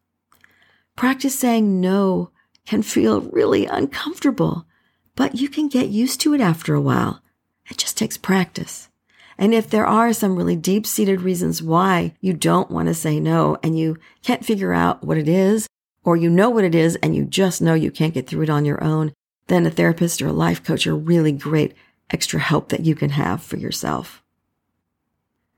Practice 0.96 1.38
saying 1.38 1.80
no 1.80 2.32
can 2.66 2.82
feel 2.82 3.22
really 3.22 3.66
uncomfortable, 3.66 4.66
but 5.16 5.36
you 5.36 5.50
can 5.50 5.68
get 5.68 5.90
used 5.90 6.20
to 6.22 6.34
it 6.34 6.42
after 6.42 6.74
a 6.74 6.82
while. 6.82 7.22
It 7.70 7.78
just 7.78 7.98
takes 7.98 8.18
practice. 8.18 8.90
And 9.38 9.54
if 9.54 9.70
there 9.70 9.86
are 9.86 10.14
some 10.14 10.36
really 10.36 10.56
deep 10.56 10.86
seated 10.86 11.22
reasons 11.22 11.62
why 11.62 12.14
you 12.22 12.34
don't 12.34 12.72
want 12.72 12.88
to 12.88 12.94
say 12.94 13.20
no 13.20 13.58
and 13.62 13.78
you 13.78 13.98
can't 14.24 14.46
figure 14.46 14.74
out 14.74 15.04
what 15.04 15.18
it 15.18 15.28
is, 15.28 15.68
or 16.04 16.16
you 16.16 16.30
know 16.30 16.50
what 16.50 16.64
it 16.64 16.76
is 16.76 16.96
and 16.98 17.16
you 17.16 17.26
just 17.26 17.62
know 17.62 17.74
you 17.74 17.92
can't 17.92 18.14
get 18.14 18.28
through 18.28 18.44
it 18.44 18.50
on 18.50 18.64
your 18.64 18.82
own, 18.84 19.12
then 19.48 19.66
a 19.66 19.72
therapist 19.72 20.22
or 20.22 20.28
a 20.28 20.34
life 20.34 20.64
coach 20.64 20.88
are 20.88 20.96
really 20.96 21.32
great 21.32 21.74
extra 22.10 22.40
help 22.40 22.70
that 22.70 22.86
you 22.86 22.96
can 22.96 23.10
have 23.10 23.42
for 23.42 23.58
yourself. 23.58 24.24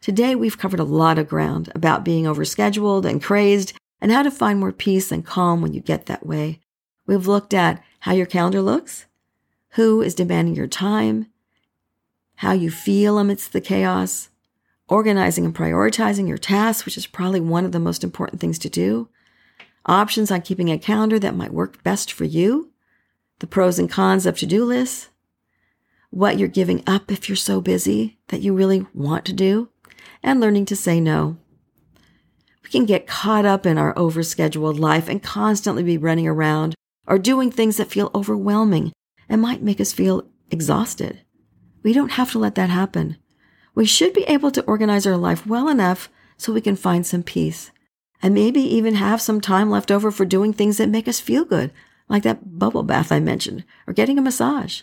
Today, 0.02 0.36
we've 0.36 0.58
covered 0.58 0.80
a 0.80 0.86
lot 0.86 1.20
of 1.20 1.28
ground 1.28 1.70
about 1.76 2.06
being 2.06 2.26
overscheduled 2.26 3.06
and 3.06 3.22
crazed 3.22 3.74
and 4.00 4.12
how 4.12 4.24
to 4.24 4.32
find 4.32 4.60
more 4.60 4.72
peace 4.72 5.12
and 5.12 5.26
calm 5.26 5.62
when 5.62 5.74
you 5.74 5.82
get 5.82 6.06
that 6.06 6.26
way. 6.26 6.60
We've 7.08 7.26
looked 7.26 7.54
at 7.54 7.82
how 8.02 8.14
your 8.14 8.26
calendar 8.26 8.62
looks, 8.62 9.06
who 9.72 10.02
is 10.02 10.14
demanding 10.14 10.56
your 10.56 10.68
time, 10.68 11.28
how 12.36 12.52
you 12.52 12.70
feel 12.70 13.18
amidst 13.18 13.54
the 13.54 13.62
chaos, 13.62 14.30
organizing 14.90 15.46
and 15.46 15.56
prioritizing 15.56 16.28
your 16.28 16.38
tasks, 16.38 16.86
which 16.86 16.98
is 16.98 17.08
probably 17.08 17.40
one 17.40 17.66
of 17.66 17.72
the 17.72 17.80
most 17.80 18.04
important 18.04 18.40
things 18.42 18.60
to 18.60 18.70
do, 18.70 19.10
options 19.86 20.30
on 20.30 20.42
keeping 20.42 20.70
a 20.70 20.78
calendar 20.78 21.18
that 21.18 21.36
might 21.36 21.54
work 21.54 21.82
best 21.82 22.12
for 22.12 22.26
you, 22.26 22.72
the 23.40 23.48
pros 23.48 23.80
and 23.80 23.90
cons 23.90 24.26
of 24.26 24.38
to 24.38 24.46
do 24.46 24.66
lists, 24.66 25.10
what 26.10 26.38
you're 26.38 26.48
giving 26.48 26.84
up 26.86 27.12
if 27.12 27.30
you're 27.30 27.36
so 27.36 27.62
busy 27.62 28.18
that 28.28 28.42
you 28.42 28.54
really 28.54 28.86
want 28.94 29.26
to 29.26 29.34
do, 29.34 29.70
and 30.22 30.40
learning 30.40 30.66
to 30.66 30.76
say 30.76 31.00
no. 31.00 31.38
We 32.64 32.70
can 32.70 32.86
get 32.86 33.08
caught 33.08 33.46
up 33.46 33.66
in 33.66 33.78
our 33.78 33.94
overscheduled 33.94 34.78
life 34.78 35.08
and 35.08 35.24
constantly 35.24 35.84
be 35.84 35.98
running 35.98 36.28
around 36.28 36.76
or 37.08 37.18
doing 37.18 37.50
things 37.50 37.78
that 37.78 37.90
feel 37.90 38.12
overwhelming 38.14 38.92
and 39.30 39.42
might 39.42 39.64
make 39.64 39.82
us 39.82 39.94
feel 39.94 40.28
exhausted. 40.52 41.22
We 41.84 41.94
don't 41.94 42.12
have 42.12 42.32
to 42.34 42.40
let 42.40 42.56
that 42.56 42.70
happen. 42.70 43.18
We 43.74 43.86
should 43.86 44.14
be 44.14 44.24
able 44.24 44.52
to 44.52 44.64
organize 44.66 45.08
our 45.08 45.18
life 45.18 45.48
well 45.48 45.70
enough 45.70 46.10
so 46.38 46.52
we 46.52 46.62
can 46.62 46.76
find 46.76 47.06
some 47.06 47.24
peace 47.24 47.72
and 48.22 48.34
maybe 48.34 48.62
even 48.62 48.96
have 48.96 49.22
some 49.22 49.40
time 49.40 49.70
left 49.70 49.92
over 49.92 50.12
for 50.12 50.26
doing 50.26 50.52
things 50.52 50.78
that 50.78 50.90
make 50.90 51.08
us 51.08 51.20
feel 51.20 51.46
good, 51.46 51.72
like 52.10 52.24
that 52.24 52.58
bubble 52.58 52.84
bath 52.84 53.12
I 53.12 53.20
mentioned, 53.20 53.64
or 53.86 53.94
getting 53.94 54.18
a 54.18 54.22
massage. 54.22 54.82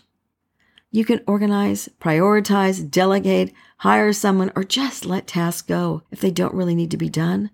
You 0.92 1.04
can 1.04 1.20
organize, 1.26 1.88
prioritize, 2.00 2.88
delegate, 2.88 3.52
hire 3.78 4.12
someone, 4.12 4.52
or 4.54 4.62
just 4.62 5.04
let 5.04 5.26
tasks 5.26 5.62
go 5.62 6.02
if 6.12 6.20
they 6.20 6.30
don't 6.30 6.54
really 6.54 6.76
need 6.76 6.92
to 6.92 6.96
be 6.96 7.08
done, 7.08 7.50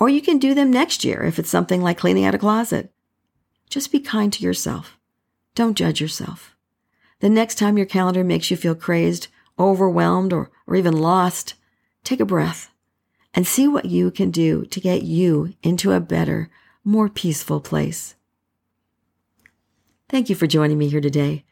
Or 0.00 0.08
you 0.08 0.22
can 0.22 0.38
do 0.38 0.54
them 0.54 0.70
next 0.70 1.04
year 1.04 1.22
if 1.22 1.38
it's 1.38 1.50
something 1.50 1.82
like 1.82 1.98
cleaning 1.98 2.24
out 2.24 2.34
a 2.34 2.38
closet. 2.38 2.90
Just 3.70 3.92
be 3.92 4.00
kind 4.00 4.32
to 4.32 4.42
yourself. 4.42 4.98
Don't 5.54 5.78
judge 5.78 6.00
yourself. 6.00 6.56
The 7.20 7.30
next 7.30 7.54
time 7.54 7.76
your 7.76 7.86
calendar 7.86 8.24
makes 8.24 8.50
you 8.50 8.56
feel 8.56 8.74
crazed, 8.74 9.28
overwhelmed, 9.58 10.32
or, 10.32 10.50
or 10.66 10.74
even 10.74 10.98
lost, 10.98 11.54
take 12.02 12.18
a 12.18 12.24
breath 12.24 12.70
and 13.32 13.46
see 13.46 13.68
what 13.68 13.84
you 13.84 14.10
can 14.10 14.32
do 14.32 14.64
to 14.66 14.80
get 14.80 15.02
you 15.02 15.54
into 15.62 15.92
a 15.92 16.00
better, 16.00 16.50
more 16.84 17.08
peaceful 17.08 17.60
place. 17.60 18.16
Thank 20.08 20.28
you 20.28 20.34
for 20.34 20.48
joining 20.48 20.78
me 20.78 20.88
here 20.88 21.00
today. 21.00 21.44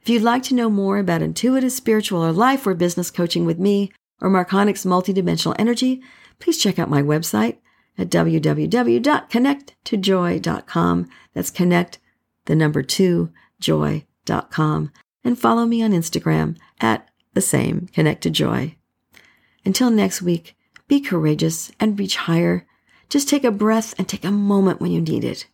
If 0.00 0.08
you'd 0.08 0.22
like 0.22 0.44
to 0.44 0.54
know 0.54 0.70
more 0.70 0.98
about 0.98 1.20
intuitive, 1.20 1.72
spiritual, 1.72 2.24
or 2.24 2.32
life 2.32 2.66
or 2.66 2.74
business 2.74 3.10
coaching 3.10 3.44
with 3.44 3.58
me 3.58 3.92
or 4.20 4.30
Marconic's 4.30 4.86
multidimensional 4.86 5.56
energy, 5.58 6.00
please 6.38 6.56
check 6.56 6.78
out 6.78 6.88
my 6.88 7.02
website 7.02 7.58
at 7.98 8.10
www.connect2joy.com. 8.10 11.08
That's 11.32 11.50
connect, 11.50 11.98
the 12.44 12.54
number 12.54 12.82
two, 12.82 13.30
joy.com. 13.60 14.92
And 15.24 15.38
follow 15.38 15.64
me 15.66 15.82
on 15.82 15.92
Instagram 15.92 16.58
at 16.80 17.08
the 17.34 17.40
same, 17.40 17.88
Connect 17.92 18.22
to 18.22 18.30
Joy. 18.30 18.76
Until 19.64 19.90
next 19.90 20.22
week, 20.22 20.56
be 20.88 21.00
courageous 21.00 21.72
and 21.80 21.98
reach 21.98 22.16
higher. 22.16 22.66
Just 23.08 23.28
take 23.28 23.44
a 23.44 23.50
breath 23.50 23.94
and 23.98 24.08
take 24.08 24.24
a 24.24 24.30
moment 24.30 24.80
when 24.80 24.92
you 24.92 25.00
need 25.00 25.24
it. 25.24 25.46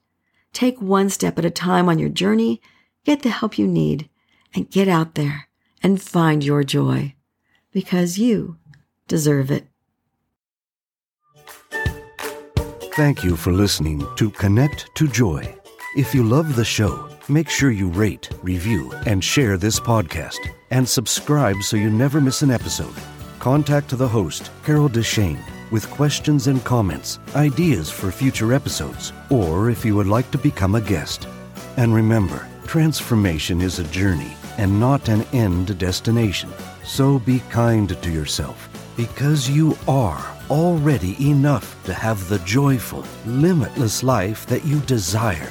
Take 0.52 0.80
one 0.80 1.08
step 1.08 1.38
at 1.38 1.44
a 1.44 1.50
time 1.50 1.88
on 1.88 1.98
your 1.98 2.10
journey, 2.10 2.60
get 3.04 3.22
the 3.22 3.30
help 3.30 3.58
you 3.58 3.66
need, 3.66 4.08
and 4.54 4.70
get 4.70 4.86
out 4.86 5.14
there 5.14 5.48
and 5.82 6.00
find 6.00 6.44
your 6.44 6.62
joy 6.62 7.14
because 7.72 8.18
you 8.18 8.58
deserve 9.08 9.50
it. 9.50 9.66
Thank 12.94 13.24
you 13.24 13.36
for 13.36 13.54
listening 13.54 14.06
to 14.16 14.28
Connect 14.28 14.94
to 14.96 15.08
Joy. 15.08 15.56
If 15.96 16.14
you 16.14 16.22
love 16.22 16.54
the 16.54 16.64
show, 16.64 17.08
make 17.26 17.48
sure 17.48 17.70
you 17.70 17.88
rate, 17.88 18.28
review, 18.42 18.92
and 19.06 19.24
share 19.24 19.56
this 19.56 19.80
podcast, 19.80 20.36
and 20.70 20.86
subscribe 20.86 21.62
so 21.62 21.78
you 21.78 21.88
never 21.88 22.20
miss 22.20 22.42
an 22.42 22.50
episode. 22.50 22.94
Contact 23.38 23.96
the 23.96 24.06
host, 24.06 24.50
Carol 24.62 24.90
Deshane, 24.90 25.40
with 25.70 25.88
questions 25.88 26.48
and 26.48 26.62
comments, 26.64 27.18
ideas 27.34 27.90
for 27.90 28.12
future 28.12 28.52
episodes, 28.52 29.14
or 29.30 29.70
if 29.70 29.86
you 29.86 29.96
would 29.96 30.06
like 30.06 30.30
to 30.30 30.36
become 30.36 30.74
a 30.74 30.80
guest. 30.82 31.26
And 31.78 31.94
remember, 31.94 32.46
transformation 32.66 33.62
is 33.62 33.78
a 33.78 33.84
journey 33.84 34.36
and 34.58 34.78
not 34.78 35.08
an 35.08 35.22
end 35.32 35.78
destination. 35.78 36.50
So 36.84 37.20
be 37.20 37.40
kind 37.48 37.88
to 38.02 38.10
yourself 38.10 38.68
because 38.98 39.48
you 39.48 39.78
are 39.88 40.31
already 40.52 41.16
enough 41.30 41.82
to 41.84 41.94
have 41.94 42.28
the 42.28 42.38
joyful, 42.40 43.04
limitless 43.24 44.02
life 44.02 44.44
that 44.44 44.66
you 44.66 44.80
desire. 44.80 45.50